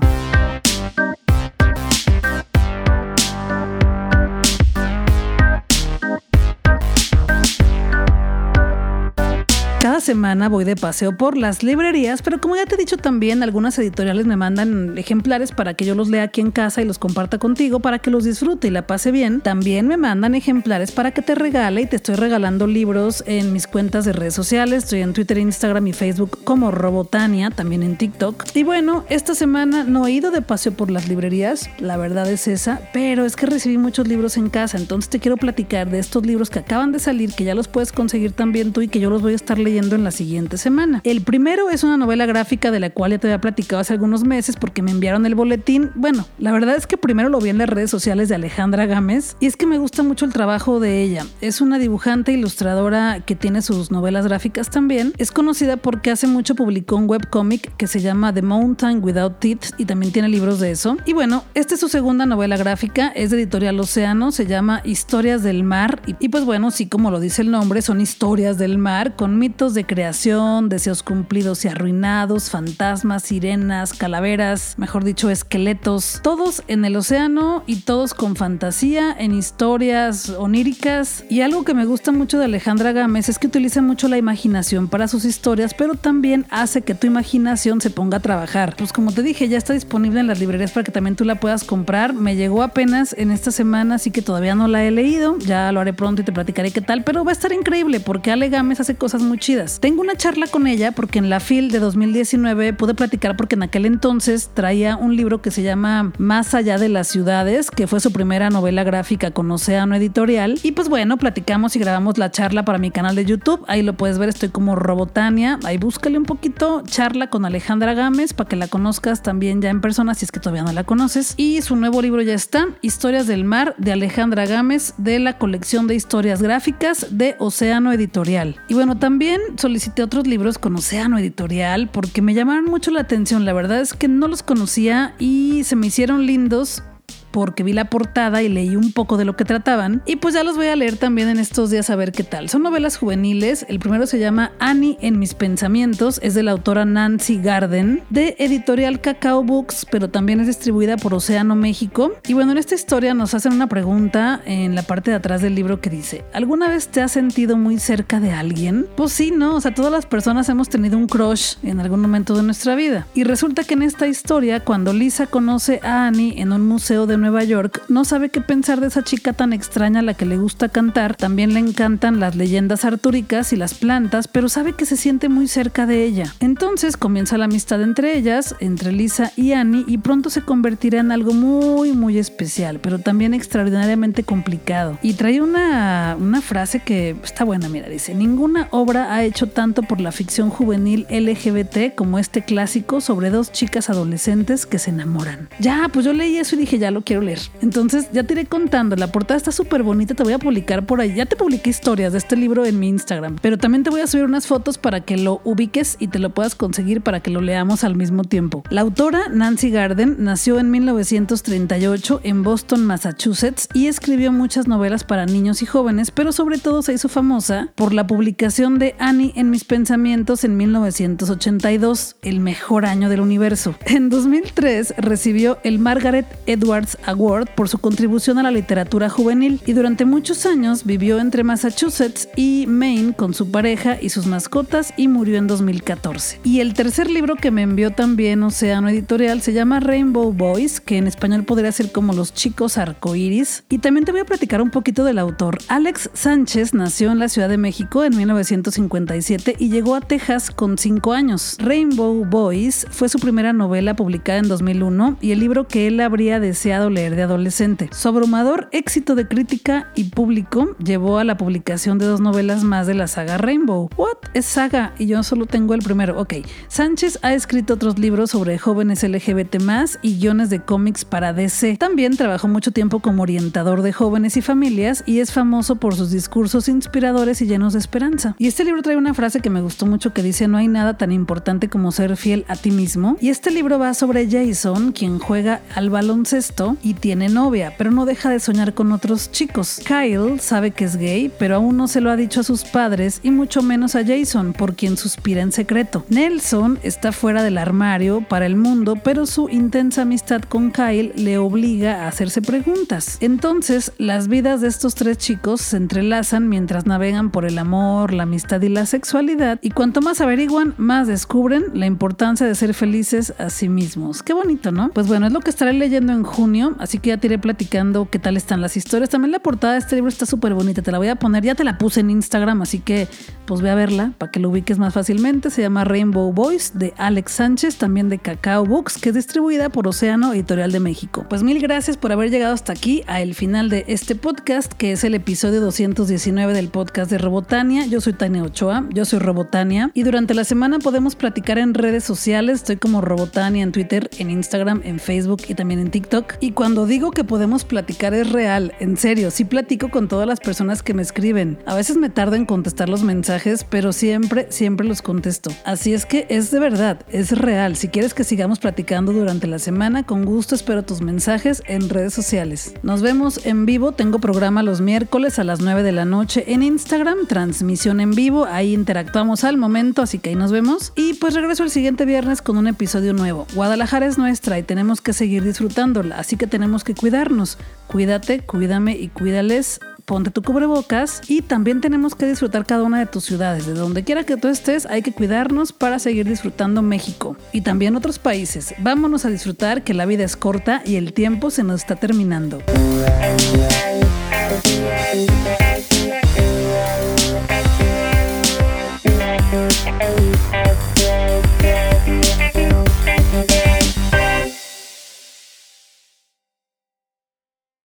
Semana 10.10 10.48
voy 10.48 10.64
de 10.64 10.74
paseo 10.74 11.16
por 11.16 11.36
las 11.36 11.62
librerías, 11.62 12.20
pero 12.20 12.40
como 12.40 12.56
ya 12.56 12.66
te 12.66 12.74
he 12.74 12.78
dicho 12.78 12.96
también, 12.96 13.44
algunas 13.44 13.78
editoriales 13.78 14.26
me 14.26 14.34
mandan 14.34 14.98
ejemplares 14.98 15.52
para 15.52 15.74
que 15.74 15.84
yo 15.84 15.94
los 15.94 16.08
lea 16.08 16.24
aquí 16.24 16.40
en 16.40 16.50
casa 16.50 16.82
y 16.82 16.84
los 16.84 16.98
comparta 16.98 17.38
contigo 17.38 17.78
para 17.78 18.00
que 18.00 18.10
los 18.10 18.24
disfrute 18.24 18.66
y 18.66 18.70
la 18.72 18.88
pase 18.88 19.12
bien. 19.12 19.40
También 19.40 19.86
me 19.86 19.96
mandan 19.96 20.34
ejemplares 20.34 20.90
para 20.90 21.12
que 21.12 21.22
te 21.22 21.36
regale 21.36 21.82
y 21.82 21.86
te 21.86 21.94
estoy 21.94 22.16
regalando 22.16 22.66
libros 22.66 23.22
en 23.28 23.52
mis 23.52 23.68
cuentas 23.68 24.04
de 24.04 24.12
redes 24.12 24.34
sociales. 24.34 24.82
Estoy 24.82 25.02
en 25.02 25.12
Twitter, 25.12 25.38
Instagram 25.38 25.86
y 25.86 25.92
Facebook 25.92 26.40
como 26.42 26.72
Robotania, 26.72 27.50
también 27.50 27.84
en 27.84 27.96
TikTok. 27.96 28.46
Y 28.56 28.64
bueno, 28.64 29.04
esta 29.10 29.36
semana 29.36 29.84
no 29.84 30.08
he 30.08 30.10
ido 30.10 30.32
de 30.32 30.42
paseo 30.42 30.72
por 30.72 30.90
las 30.90 31.06
librerías, 31.06 31.70
la 31.78 31.96
verdad 31.96 32.28
es 32.28 32.48
esa, 32.48 32.80
pero 32.92 33.24
es 33.24 33.36
que 33.36 33.46
recibí 33.46 33.78
muchos 33.78 34.08
libros 34.08 34.36
en 34.36 34.50
casa, 34.50 34.76
entonces 34.76 35.08
te 35.08 35.20
quiero 35.20 35.36
platicar 35.36 35.88
de 35.88 36.00
estos 36.00 36.26
libros 36.26 36.50
que 36.50 36.58
acaban 36.58 36.90
de 36.90 36.98
salir, 36.98 37.32
que 37.32 37.44
ya 37.44 37.54
los 37.54 37.68
puedes 37.68 37.92
conseguir 37.92 38.32
también 38.32 38.72
tú 38.72 38.82
y 38.82 38.88
que 38.88 38.98
yo 38.98 39.08
los 39.08 39.22
voy 39.22 39.34
a 39.34 39.36
estar 39.36 39.56
leyendo 39.56 39.94
en 39.94 39.99
la 40.04 40.10
siguiente 40.10 40.56
semana. 40.58 41.00
El 41.04 41.22
primero 41.22 41.70
es 41.70 41.84
una 41.84 41.96
novela 41.96 42.26
gráfica 42.26 42.70
de 42.70 42.80
la 42.80 42.90
cual 42.90 43.12
ya 43.12 43.18
te 43.18 43.28
había 43.28 43.40
platicado 43.40 43.80
hace 43.80 43.92
algunos 43.92 44.24
meses 44.24 44.56
porque 44.56 44.82
me 44.82 44.90
enviaron 44.90 45.26
el 45.26 45.34
boletín. 45.34 45.90
Bueno, 45.94 46.26
la 46.38 46.52
verdad 46.52 46.76
es 46.76 46.86
que 46.86 46.96
primero 46.96 47.28
lo 47.28 47.40
vi 47.40 47.50
en 47.50 47.58
las 47.58 47.68
redes 47.68 47.90
sociales 47.90 48.28
de 48.28 48.34
Alejandra 48.34 48.86
Gámez 48.86 49.36
y 49.40 49.46
es 49.46 49.56
que 49.56 49.66
me 49.66 49.78
gusta 49.78 50.02
mucho 50.02 50.24
el 50.24 50.32
trabajo 50.32 50.80
de 50.80 51.02
ella. 51.02 51.26
Es 51.40 51.60
una 51.60 51.78
dibujante 51.78 52.32
ilustradora 52.32 53.20
que 53.24 53.34
tiene 53.34 53.62
sus 53.62 53.90
novelas 53.90 54.26
gráficas 54.26 54.70
también. 54.70 55.12
Es 55.18 55.30
conocida 55.32 55.76
porque 55.76 56.10
hace 56.10 56.26
mucho 56.26 56.54
publicó 56.54 56.96
un 56.96 57.08
webcomic 57.08 57.76
que 57.76 57.86
se 57.86 58.00
llama 58.00 58.32
The 58.32 58.42
Mountain 58.42 59.02
Without 59.02 59.38
Teeth 59.38 59.74
y 59.78 59.84
también 59.84 60.12
tiene 60.12 60.28
libros 60.28 60.60
de 60.60 60.70
eso. 60.70 60.96
Y 61.06 61.12
bueno, 61.12 61.44
esta 61.54 61.74
es 61.74 61.80
su 61.80 61.88
segunda 61.88 62.26
novela 62.26 62.56
gráfica, 62.56 63.08
es 63.08 63.30
de 63.30 63.36
editorial 63.38 63.78
Océano, 63.80 64.32
se 64.32 64.46
llama 64.46 64.82
Historias 64.84 65.42
del 65.42 65.64
Mar 65.64 66.02
y, 66.06 66.14
y 66.18 66.28
pues 66.28 66.44
bueno, 66.44 66.70
sí 66.70 66.88
como 66.88 67.10
lo 67.10 67.20
dice 67.20 67.42
el 67.42 67.50
nombre, 67.50 67.82
son 67.82 68.00
historias 68.00 68.58
del 68.58 68.78
mar 68.78 69.16
con 69.16 69.38
mitos 69.38 69.74
de 69.74 69.79
creación, 69.84 70.68
deseos 70.68 71.02
cumplidos 71.02 71.64
y 71.64 71.68
arruinados, 71.68 72.50
fantasmas, 72.50 73.22
sirenas, 73.24 73.92
calaveras, 73.92 74.74
mejor 74.78 75.04
dicho, 75.04 75.30
esqueletos, 75.30 76.20
todos 76.22 76.62
en 76.68 76.84
el 76.84 76.96
océano 76.96 77.64
y 77.66 77.76
todos 77.82 78.14
con 78.14 78.36
fantasía, 78.36 79.14
en 79.18 79.34
historias 79.34 80.30
oníricas. 80.30 81.24
Y 81.28 81.40
algo 81.40 81.64
que 81.64 81.74
me 81.74 81.84
gusta 81.84 82.12
mucho 82.12 82.38
de 82.38 82.46
Alejandra 82.46 82.92
Gámez 82.92 83.28
es 83.28 83.38
que 83.38 83.46
utiliza 83.46 83.82
mucho 83.82 84.08
la 84.08 84.18
imaginación 84.18 84.88
para 84.88 85.08
sus 85.08 85.24
historias, 85.24 85.74
pero 85.74 85.94
también 85.94 86.46
hace 86.50 86.82
que 86.82 86.94
tu 86.94 87.06
imaginación 87.06 87.80
se 87.80 87.90
ponga 87.90 88.18
a 88.18 88.20
trabajar. 88.20 88.74
Pues 88.76 88.92
como 88.92 89.12
te 89.12 89.22
dije, 89.22 89.48
ya 89.48 89.58
está 89.58 89.72
disponible 89.72 90.20
en 90.20 90.26
las 90.26 90.40
librerías 90.40 90.72
para 90.72 90.84
que 90.84 90.92
también 90.92 91.16
tú 91.16 91.24
la 91.24 91.40
puedas 91.40 91.64
comprar. 91.64 92.12
Me 92.12 92.36
llegó 92.36 92.62
apenas 92.62 93.14
en 93.18 93.30
esta 93.30 93.50
semana, 93.50 93.96
así 93.96 94.10
que 94.10 94.22
todavía 94.22 94.54
no 94.54 94.68
la 94.68 94.84
he 94.84 94.90
leído. 94.90 95.38
Ya 95.38 95.70
lo 95.72 95.80
haré 95.80 95.92
pronto 95.92 96.22
y 96.22 96.24
te 96.24 96.32
platicaré 96.32 96.70
qué 96.70 96.80
tal, 96.80 97.04
pero 97.04 97.24
va 97.24 97.30
a 97.30 97.32
estar 97.32 97.52
increíble 97.52 98.00
porque 98.00 98.30
Ale 98.30 98.48
Gámez 98.48 98.80
hace 98.80 98.94
cosas 98.94 99.22
muy 99.22 99.38
tengo 99.78 100.00
una 100.00 100.16
charla 100.16 100.46
con 100.46 100.66
ella 100.66 100.92
porque 100.92 101.18
en 101.18 101.30
la 101.30 101.38
FIL 101.38 101.70
de 101.70 101.78
2019 101.78 102.72
pude 102.72 102.94
platicar 102.94 103.36
porque 103.36 103.54
en 103.54 103.62
aquel 103.62 103.86
entonces 103.86 104.50
traía 104.54 104.96
un 104.96 105.16
libro 105.16 105.40
que 105.42 105.50
se 105.50 105.62
llama 105.62 106.12
Más 106.18 106.54
allá 106.54 106.78
de 106.78 106.88
las 106.88 107.08
ciudades, 107.08 107.70
que 107.70 107.86
fue 107.86 108.00
su 108.00 108.12
primera 108.12 108.50
novela 108.50 108.82
gráfica 108.82 109.30
con 109.30 109.50
Océano 109.50 109.94
Editorial. 109.94 110.58
Y 110.62 110.72
pues 110.72 110.88
bueno, 110.88 111.18
platicamos 111.18 111.76
y 111.76 111.78
grabamos 111.78 112.18
la 112.18 112.30
charla 112.30 112.64
para 112.64 112.78
mi 112.78 112.90
canal 112.90 113.14
de 113.14 113.24
YouTube. 113.24 113.64
Ahí 113.68 113.82
lo 113.82 113.92
puedes 113.92 114.18
ver, 114.18 114.30
estoy 114.30 114.48
como 114.48 114.74
Robotania. 114.74 115.58
Ahí 115.64 115.78
búscale 115.78 116.18
un 116.18 116.24
poquito, 116.24 116.82
charla 116.86 117.28
con 117.28 117.44
Alejandra 117.44 117.94
Gámez 117.94 118.32
para 118.32 118.48
que 118.48 118.56
la 118.56 118.68
conozcas 118.68 119.22
también 119.22 119.60
ya 119.60 119.70
en 119.70 119.80
persona 119.80 120.14
si 120.14 120.24
es 120.24 120.32
que 120.32 120.40
todavía 120.40 120.64
no 120.64 120.72
la 120.72 120.84
conoces. 120.84 121.34
Y 121.36 121.60
su 121.62 121.76
nuevo 121.76 122.00
libro 122.02 122.22
ya 122.22 122.34
está, 122.34 122.68
Historias 122.80 123.26
del 123.26 123.44
Mar 123.44 123.74
de 123.78 123.92
Alejandra 123.92 124.46
Gámez 124.46 124.94
de 124.96 125.18
la 125.18 125.38
colección 125.38 125.86
de 125.86 125.94
historias 125.94 126.42
gráficas 126.42 127.06
de 127.10 127.36
Océano 127.38 127.92
Editorial. 127.92 128.56
Y 128.68 128.74
bueno, 128.74 128.98
también 128.98 129.40
solicité 129.60 130.02
otros 130.02 130.26
libros 130.26 130.58
con 130.58 130.74
Océano 130.76 131.18
Editorial 131.18 131.88
porque 131.88 132.22
me 132.22 132.34
llamaron 132.34 132.64
mucho 132.64 132.90
la 132.90 133.00
atención. 133.00 133.44
La 133.44 133.52
verdad 133.52 133.80
es 133.80 133.92
que 133.92 134.08
no 134.08 134.26
los 134.26 134.42
conocía 134.42 135.14
y 135.18 135.64
se 135.64 135.76
me 135.76 135.88
hicieron 135.88 136.26
lindos 136.26 136.82
porque 137.30 137.62
vi 137.62 137.72
la 137.72 137.90
portada 137.90 138.42
y 138.42 138.48
leí 138.48 138.76
un 138.76 138.92
poco 138.92 139.16
de 139.16 139.24
lo 139.24 139.36
que 139.36 139.44
trataban. 139.44 140.02
Y 140.06 140.16
pues 140.16 140.34
ya 140.34 140.44
los 140.44 140.56
voy 140.56 140.66
a 140.66 140.76
leer 140.76 140.96
también 140.96 141.28
en 141.28 141.38
estos 141.38 141.70
días 141.70 141.90
a 141.90 141.96
ver 141.96 142.12
qué 142.12 142.24
tal. 142.24 142.48
Son 142.48 142.62
novelas 142.62 142.96
juveniles. 142.96 143.66
El 143.68 143.78
primero 143.78 144.06
se 144.06 144.18
llama 144.18 144.52
Annie 144.58 144.98
en 145.00 145.18
mis 145.18 145.34
pensamientos. 145.34 146.20
Es 146.22 146.34
de 146.34 146.42
la 146.42 146.52
autora 146.52 146.84
Nancy 146.84 147.40
Garden, 147.40 148.02
de 148.10 148.36
editorial 148.38 149.00
Cacao 149.00 149.42
Books, 149.42 149.86
pero 149.90 150.10
también 150.10 150.40
es 150.40 150.46
distribuida 150.46 150.96
por 150.96 151.14
Océano 151.14 151.54
México. 151.54 152.12
Y 152.26 152.34
bueno, 152.34 152.52
en 152.52 152.58
esta 152.58 152.74
historia 152.74 153.14
nos 153.14 153.34
hacen 153.34 153.52
una 153.52 153.68
pregunta 153.68 154.40
en 154.44 154.74
la 154.74 154.82
parte 154.82 155.10
de 155.10 155.16
atrás 155.16 155.42
del 155.42 155.54
libro 155.54 155.80
que 155.80 155.90
dice, 155.90 156.24
¿alguna 156.32 156.68
vez 156.68 156.88
te 156.88 157.00
has 157.00 157.12
sentido 157.12 157.56
muy 157.56 157.78
cerca 157.78 158.20
de 158.20 158.32
alguien? 158.32 158.86
Pues 158.96 159.12
sí, 159.12 159.30
¿no? 159.30 159.56
O 159.56 159.60
sea, 159.60 159.74
todas 159.74 159.92
las 159.92 160.06
personas 160.06 160.48
hemos 160.48 160.68
tenido 160.68 160.98
un 160.98 161.06
crush 161.06 161.54
en 161.62 161.80
algún 161.80 162.00
momento 162.00 162.34
de 162.34 162.42
nuestra 162.42 162.74
vida. 162.74 163.06
Y 163.14 163.24
resulta 163.24 163.64
que 163.64 163.74
en 163.74 163.82
esta 163.82 164.06
historia, 164.06 164.60
cuando 164.60 164.92
Lisa 164.92 165.26
conoce 165.26 165.80
a 165.82 166.06
Annie 166.06 166.40
en 166.40 166.52
un 166.52 166.66
museo 166.66 167.06
de 167.06 167.16
Nueva 167.20 167.44
York, 167.44 167.82
no 167.88 168.04
sabe 168.04 168.30
qué 168.30 168.40
pensar 168.40 168.80
de 168.80 168.88
esa 168.88 169.04
chica 169.04 169.32
tan 169.32 169.52
extraña 169.52 170.00
a 170.00 170.02
la 170.02 170.14
que 170.14 170.26
le 170.26 170.36
gusta 170.36 170.68
cantar. 170.68 171.16
También 171.16 171.54
le 171.54 171.60
encantan 171.60 172.20
las 172.20 172.36
leyendas 172.36 172.84
artúricas 172.84 173.52
y 173.52 173.56
las 173.56 173.74
plantas, 173.74 174.28
pero 174.28 174.48
sabe 174.48 174.72
que 174.72 174.86
se 174.86 174.96
siente 174.96 175.28
muy 175.28 175.46
cerca 175.48 175.86
de 175.86 176.04
ella. 176.04 176.34
Entonces 176.40 176.96
comienza 176.96 177.38
la 177.38 177.44
amistad 177.44 177.82
entre 177.82 178.16
ellas, 178.16 178.54
entre 178.60 178.92
Lisa 178.92 179.32
y 179.36 179.52
Annie, 179.52 179.84
y 179.86 179.98
pronto 179.98 180.30
se 180.30 180.42
convertirá 180.42 181.00
en 181.00 181.12
algo 181.12 181.32
muy, 181.32 181.92
muy 181.92 182.18
especial, 182.18 182.80
pero 182.80 182.98
también 182.98 183.34
extraordinariamente 183.34 184.24
complicado. 184.24 184.98
Y 185.02 185.14
trae 185.14 185.40
una, 185.40 186.16
una 186.18 186.40
frase 186.40 186.80
que 186.80 187.16
está 187.22 187.44
buena, 187.44 187.68
mira, 187.68 187.88
dice, 187.88 188.14
ninguna 188.14 188.68
obra 188.70 189.14
ha 189.14 189.24
hecho 189.24 189.48
tanto 189.48 189.82
por 189.82 190.00
la 190.00 190.12
ficción 190.12 190.50
juvenil 190.50 191.06
LGBT 191.10 191.94
como 191.94 192.18
este 192.18 192.42
clásico 192.42 193.00
sobre 193.00 193.30
dos 193.30 193.52
chicas 193.52 193.90
adolescentes 193.90 194.66
que 194.66 194.78
se 194.78 194.90
enamoran. 194.90 195.48
Ya, 195.58 195.88
pues 195.92 196.04
yo 196.04 196.12
leí 196.12 196.36
eso 196.36 196.56
y 196.56 196.60
dije, 196.60 196.78
ya 196.78 196.90
lo 196.90 197.02
quiero 197.10 197.22
leer. 197.22 197.40
Entonces 197.60 198.08
ya 198.12 198.22
te 198.22 198.34
iré 198.34 198.46
contando, 198.46 198.94
la 198.94 199.10
portada 199.10 199.36
está 199.36 199.50
súper 199.50 199.82
bonita, 199.82 200.14
te 200.14 200.22
voy 200.22 200.32
a 200.32 200.38
publicar 200.38 200.86
por 200.86 201.00
ahí. 201.00 201.12
Ya 201.12 201.26
te 201.26 201.34
publiqué 201.34 201.68
historias 201.68 202.12
de 202.12 202.18
este 202.18 202.36
libro 202.36 202.64
en 202.64 202.78
mi 202.78 202.86
Instagram, 202.86 203.36
pero 203.42 203.58
también 203.58 203.82
te 203.82 203.90
voy 203.90 204.00
a 204.00 204.06
subir 204.06 204.26
unas 204.26 204.46
fotos 204.46 204.78
para 204.78 205.00
que 205.00 205.16
lo 205.16 205.40
ubiques 205.42 205.96
y 205.98 206.06
te 206.06 206.20
lo 206.20 206.30
puedas 206.30 206.54
conseguir 206.54 207.00
para 207.00 207.18
que 207.18 207.32
lo 207.32 207.40
leamos 207.40 207.82
al 207.82 207.96
mismo 207.96 208.22
tiempo. 208.22 208.62
La 208.70 208.82
autora 208.82 209.28
Nancy 209.28 209.70
Garden 209.70 210.18
nació 210.20 210.60
en 210.60 210.70
1938 210.70 212.20
en 212.22 212.44
Boston, 212.44 212.84
Massachusetts 212.84 213.68
y 213.74 213.88
escribió 213.88 214.30
muchas 214.30 214.68
novelas 214.68 215.02
para 215.02 215.26
niños 215.26 215.62
y 215.62 215.66
jóvenes, 215.66 216.12
pero 216.12 216.30
sobre 216.30 216.58
todo 216.58 216.80
se 216.82 216.92
hizo 216.92 217.08
famosa 217.08 217.72
por 217.74 217.92
la 217.92 218.06
publicación 218.06 218.78
de 218.78 218.94
Annie 219.00 219.32
en 219.34 219.50
mis 219.50 219.64
pensamientos 219.64 220.44
en 220.44 220.56
1982, 220.56 222.14
el 222.22 222.38
mejor 222.38 222.86
año 222.86 223.08
del 223.08 223.18
universo. 223.18 223.74
En 223.86 224.10
2003 224.10 224.94
recibió 224.98 225.58
el 225.64 225.80
Margaret 225.80 226.26
Edwards 226.46 226.98
Award 227.06 227.48
por 227.54 227.68
su 227.68 227.78
contribución 227.78 228.38
a 228.38 228.42
la 228.42 228.50
literatura 228.50 229.08
juvenil 229.08 229.60
y 229.66 229.72
durante 229.72 230.04
muchos 230.04 230.46
años 230.46 230.84
vivió 230.84 231.18
entre 231.18 231.44
Massachusetts 231.44 232.28
y 232.36 232.66
Maine 232.68 233.14
con 233.14 233.34
su 233.34 233.50
pareja 233.50 233.96
y 234.00 234.10
sus 234.10 234.26
mascotas 234.26 234.92
y 234.96 235.08
murió 235.08 235.38
en 235.38 235.46
2014. 235.46 236.40
Y 236.44 236.60
el 236.60 236.74
tercer 236.74 237.10
libro 237.10 237.36
que 237.36 237.50
me 237.50 237.62
envió 237.62 237.90
también 237.90 238.42
Océano 238.42 238.88
Editorial 238.88 239.42
se 239.42 239.52
llama 239.52 239.80
Rainbow 239.80 240.32
Boys, 240.32 240.80
que 240.80 240.98
en 240.98 241.06
español 241.06 241.44
podría 241.44 241.72
ser 241.72 241.92
como 241.92 242.12
Los 242.12 242.34
chicos 242.34 242.78
arcoíris. 242.78 243.64
Y 243.68 243.78
también 243.78 244.04
te 244.04 244.12
voy 244.12 244.20
a 244.20 244.24
platicar 244.24 244.60
un 244.62 244.70
poquito 244.70 245.04
del 245.04 245.18
autor. 245.18 245.58
Alex 245.68 246.10
Sánchez 246.12 246.74
nació 246.74 247.10
en 247.10 247.18
la 247.18 247.28
Ciudad 247.28 247.48
de 247.48 247.58
México 247.58 248.04
en 248.04 248.16
1957 248.16 249.56
y 249.58 249.70
llegó 249.70 249.94
a 249.94 250.00
Texas 250.00 250.50
con 250.50 250.78
5 250.78 251.12
años. 251.12 251.56
Rainbow 251.58 252.24
Boys 252.24 252.86
fue 252.90 253.08
su 253.08 253.18
primera 253.18 253.52
novela 253.52 253.94
publicada 253.94 254.38
en 254.38 254.48
2001 254.48 255.16
y 255.20 255.32
el 255.32 255.40
libro 255.40 255.66
que 255.66 255.86
él 255.86 256.00
habría 256.00 256.40
deseado 256.40 256.89
leer 256.90 257.16
de 257.16 257.22
adolescente. 257.22 257.88
Su 257.92 258.08
abrumador 258.08 258.68
éxito 258.72 259.14
de 259.14 259.26
crítica 259.26 259.90
y 259.94 260.04
público 260.04 260.76
llevó 260.84 261.18
a 261.18 261.24
la 261.24 261.36
publicación 261.36 261.98
de 261.98 262.06
dos 262.06 262.20
novelas 262.20 262.64
más 262.64 262.86
de 262.86 262.94
la 262.94 263.06
saga 263.06 263.38
Rainbow. 263.38 263.88
¿What? 263.96 264.18
Es 264.34 264.46
saga 264.46 264.94
y 264.98 265.06
yo 265.06 265.22
solo 265.22 265.46
tengo 265.46 265.74
el 265.74 265.82
primero. 265.82 266.20
Ok. 266.20 266.34
Sánchez 266.68 267.18
ha 267.22 267.32
escrito 267.32 267.74
otros 267.74 267.98
libros 267.98 268.32
sobre 268.32 268.58
jóvenes 268.58 269.02
LGBT 269.02 269.60
y 270.02 270.18
guiones 270.18 270.50
de 270.50 270.60
cómics 270.60 271.04
para 271.04 271.32
DC. 271.32 271.76
También 271.76 272.16
trabajó 272.16 272.48
mucho 272.48 272.72
tiempo 272.72 273.00
como 273.00 273.22
orientador 273.22 273.82
de 273.82 273.92
jóvenes 273.92 274.36
y 274.36 274.42
familias 274.42 275.04
y 275.06 275.20
es 275.20 275.32
famoso 275.32 275.76
por 275.76 275.94
sus 275.94 276.10
discursos 276.10 276.68
inspiradores 276.68 277.40
y 277.42 277.46
llenos 277.46 277.74
de 277.74 277.78
esperanza. 277.78 278.34
Y 278.38 278.48
este 278.48 278.64
libro 278.64 278.82
trae 278.82 278.96
una 278.96 279.14
frase 279.14 279.40
que 279.40 279.50
me 279.50 279.60
gustó 279.60 279.86
mucho 279.86 280.12
que 280.12 280.22
dice 280.22 280.48
no 280.48 280.58
hay 280.58 280.68
nada 280.68 280.96
tan 280.96 281.12
importante 281.12 281.68
como 281.68 281.92
ser 281.92 282.16
fiel 282.16 282.44
a 282.48 282.56
ti 282.56 282.70
mismo. 282.70 283.16
Y 283.20 283.28
este 283.28 283.50
libro 283.50 283.78
va 283.78 283.94
sobre 283.94 284.28
Jason, 284.28 284.92
quien 284.92 285.18
juega 285.18 285.60
al 285.74 285.90
baloncesto 285.90 286.76
y 286.82 286.94
tiene 286.94 287.28
novia, 287.28 287.74
pero 287.76 287.90
no 287.90 288.06
deja 288.06 288.30
de 288.30 288.40
soñar 288.40 288.74
con 288.74 288.92
otros 288.92 289.30
chicos. 289.30 289.80
Kyle 289.86 290.40
sabe 290.40 290.70
que 290.70 290.84
es 290.84 290.96
gay, 290.96 291.32
pero 291.38 291.56
aún 291.56 291.76
no 291.76 291.88
se 291.88 292.00
lo 292.00 292.10
ha 292.10 292.16
dicho 292.16 292.40
a 292.40 292.44
sus 292.44 292.64
padres 292.64 293.20
y 293.22 293.30
mucho 293.30 293.62
menos 293.62 293.94
a 293.94 294.04
Jason, 294.04 294.52
por 294.52 294.74
quien 294.74 294.96
suspira 294.96 295.42
en 295.42 295.52
secreto. 295.52 296.04
Nelson 296.08 296.78
está 296.82 297.12
fuera 297.12 297.42
del 297.42 297.58
armario 297.58 298.24
para 298.28 298.46
el 298.46 298.56
mundo, 298.56 298.96
pero 299.02 299.26
su 299.26 299.48
intensa 299.48 300.02
amistad 300.02 300.42
con 300.42 300.70
Kyle 300.70 301.12
le 301.16 301.38
obliga 301.38 302.04
a 302.04 302.08
hacerse 302.08 302.42
preguntas. 302.42 303.18
Entonces, 303.20 303.92
las 303.98 304.28
vidas 304.28 304.60
de 304.60 304.68
estos 304.68 304.94
tres 304.94 305.18
chicos 305.18 305.60
se 305.60 305.76
entrelazan 305.76 306.48
mientras 306.48 306.86
navegan 306.86 307.30
por 307.30 307.44
el 307.44 307.58
amor, 307.58 308.12
la 308.12 308.24
amistad 308.24 308.60
y 308.62 308.68
la 308.68 308.86
sexualidad, 308.86 309.58
y 309.62 309.70
cuanto 309.70 310.00
más 310.00 310.20
averiguan, 310.20 310.74
más 310.76 311.06
descubren 311.06 311.64
la 311.74 311.86
importancia 311.86 312.46
de 312.46 312.54
ser 312.54 312.74
felices 312.74 313.34
a 313.38 313.50
sí 313.50 313.68
mismos. 313.68 314.22
Qué 314.22 314.32
bonito, 314.32 314.72
¿no? 314.72 314.90
Pues 314.90 315.06
bueno, 315.06 315.26
es 315.26 315.32
lo 315.32 315.40
que 315.40 315.50
estaré 315.50 315.72
leyendo 315.72 316.12
en 316.12 316.22
junio, 316.22 316.69
así 316.78 316.98
que 316.98 317.08
ya 317.08 317.16
te 317.16 317.26
iré 317.26 317.38
platicando 317.38 318.08
qué 318.10 318.18
tal 318.18 318.36
están 318.36 318.60
las 318.60 318.76
historias. 318.76 319.10
También 319.10 319.32
la 319.32 319.40
portada 319.40 319.74
de 319.74 319.80
este 319.80 319.96
libro 319.96 320.08
está 320.08 320.26
súper 320.26 320.54
bonita, 320.54 320.82
te 320.82 320.92
la 320.92 320.98
voy 320.98 321.08
a 321.08 321.16
poner, 321.16 321.42
ya 321.44 321.54
te 321.54 321.64
la 321.64 321.78
puse 321.78 322.00
en 322.00 322.10
Instagram, 322.10 322.62
así 322.62 322.78
que 322.78 323.08
pues 323.46 323.60
ve 323.60 323.70
a 323.70 323.74
verla 323.74 324.12
para 324.18 324.30
que 324.30 324.40
lo 324.40 324.50
ubiques 324.50 324.78
más 324.78 324.94
fácilmente. 324.94 325.50
Se 325.50 325.62
llama 325.62 325.84
Rainbow 325.84 326.32
Boys 326.32 326.72
de 326.74 326.94
Alex 326.96 327.32
Sánchez, 327.32 327.76
también 327.76 328.08
de 328.08 328.18
Cacao 328.18 328.64
Books, 328.64 328.98
que 328.98 329.08
es 329.10 329.14
distribuida 329.14 329.68
por 329.70 329.88
Océano 329.88 330.32
Editorial 330.32 330.72
de 330.72 330.80
México. 330.80 331.26
Pues 331.28 331.42
mil 331.42 331.60
gracias 331.60 331.96
por 331.96 332.12
haber 332.12 332.30
llegado 332.30 332.54
hasta 332.54 332.72
aquí, 332.72 333.02
a 333.06 333.20
el 333.20 333.34
final 333.34 333.68
de 333.68 333.84
este 333.88 334.14
podcast, 334.14 334.72
que 334.72 334.92
es 334.92 335.04
el 335.04 335.14
episodio 335.14 335.60
219 335.60 336.52
del 336.52 336.68
podcast 336.68 337.10
de 337.10 337.18
Robotania. 337.18 337.86
Yo 337.86 338.00
soy 338.00 338.12
Tania 338.12 338.42
Ochoa, 338.42 338.86
yo 338.90 339.04
soy 339.04 339.18
Robotania, 339.18 339.90
y 339.94 340.02
durante 340.02 340.34
la 340.34 340.44
semana 340.44 340.78
podemos 340.78 341.16
platicar 341.16 341.58
en 341.58 341.74
redes 341.74 342.04
sociales. 342.04 342.56
Estoy 342.56 342.76
como 342.76 343.00
Robotania 343.00 343.62
en 343.62 343.72
Twitter, 343.72 344.10
en 344.18 344.30
Instagram, 344.30 344.82
en 344.84 344.98
Facebook 344.98 345.42
y 345.48 345.54
también 345.54 345.80
en 345.80 345.90
TikTok. 345.90 346.34
Y 346.40 346.52
cuando 346.60 346.84
digo 346.84 347.10
que 347.10 347.24
podemos 347.24 347.64
platicar 347.64 348.12
es 348.12 348.30
real, 348.30 348.74
en 348.80 348.98
serio, 348.98 349.30
sí 349.30 349.46
platico 349.46 349.90
con 349.90 350.08
todas 350.08 350.28
las 350.28 350.40
personas 350.40 350.82
que 350.82 350.92
me 350.92 351.00
escriben. 351.00 351.56
A 351.64 351.74
veces 351.74 351.96
me 351.96 352.10
tardo 352.10 352.36
en 352.36 352.44
contestar 352.44 352.90
los 352.90 353.02
mensajes, 353.02 353.64
pero 353.64 353.94
siempre, 353.94 354.46
siempre 354.50 354.86
los 354.86 355.00
contesto. 355.00 355.50
Así 355.64 355.94
es 355.94 356.04
que 356.04 356.26
es 356.28 356.50
de 356.50 356.60
verdad, 356.60 357.00
es 357.08 357.32
real. 357.32 357.76
Si 357.76 357.88
quieres 357.88 358.12
que 358.12 358.24
sigamos 358.24 358.58
platicando 358.58 359.14
durante 359.14 359.46
la 359.46 359.58
semana, 359.58 360.02
con 360.02 360.26
gusto 360.26 360.54
espero 360.54 360.82
tus 360.82 361.00
mensajes 361.00 361.62
en 361.66 361.88
redes 361.88 362.12
sociales. 362.12 362.74
Nos 362.82 363.00
vemos 363.00 363.46
en 363.46 363.64
vivo, 363.64 363.92
tengo 363.92 364.18
programa 364.18 364.62
los 364.62 364.82
miércoles 364.82 365.38
a 365.38 365.44
las 365.44 365.60
9 365.62 365.82
de 365.82 365.92
la 365.92 366.04
noche 366.04 366.44
en 366.46 366.62
Instagram, 366.62 367.26
transmisión 367.26 368.00
en 368.00 368.10
vivo, 368.10 368.44
ahí 368.44 368.74
interactuamos 368.74 369.44
al 369.44 369.56
momento, 369.56 370.02
así 370.02 370.18
que 370.18 370.28
ahí 370.28 370.36
nos 370.36 370.52
vemos. 370.52 370.92
Y 370.94 371.14
pues 371.14 371.32
regreso 371.32 371.62
el 371.62 371.70
siguiente 371.70 372.04
viernes 372.04 372.42
con 372.42 372.58
un 372.58 372.66
episodio 372.66 373.14
nuevo. 373.14 373.46
Guadalajara 373.54 374.04
es 374.04 374.18
nuestra 374.18 374.58
y 374.58 374.62
tenemos 374.62 375.00
que 375.00 375.14
seguir 375.14 375.42
disfrutándola, 375.42 376.18
así 376.18 376.36
que 376.40 376.46
tenemos 376.46 376.84
que 376.84 376.94
cuidarnos. 376.94 377.58
Cuídate, 377.86 378.40
cuídame 378.40 378.96
y 378.96 379.08
cuídales 379.08 379.78
ponte 380.06 380.30
tu 380.30 380.42
cubrebocas 380.42 381.20
y 381.28 381.42
también 381.42 381.82
tenemos 381.82 382.14
que 382.14 382.26
disfrutar 382.26 382.64
cada 382.64 382.82
una 382.82 382.98
de 382.98 383.06
tus 383.06 383.24
ciudades. 383.24 383.66
De 383.66 383.74
donde 383.74 384.04
quiera 384.04 384.24
que 384.24 384.38
tú 384.38 384.48
estés, 384.48 384.86
hay 384.86 385.02
que 385.02 385.12
cuidarnos 385.12 385.72
para 385.72 385.98
seguir 385.98 386.26
disfrutando 386.26 386.80
México 386.80 387.36
y 387.52 387.60
también 387.60 387.94
otros 387.94 388.18
países. 388.18 388.74
Vámonos 388.78 389.26
a 389.26 389.28
disfrutar 389.28 389.84
que 389.84 389.92
la 389.92 390.06
vida 390.06 390.24
es 390.24 390.36
corta 390.36 390.82
y 390.86 390.96
el 390.96 391.12
tiempo 391.12 391.50
se 391.50 391.62
nos 391.62 391.82
está 391.82 391.96
terminando. 391.96 392.62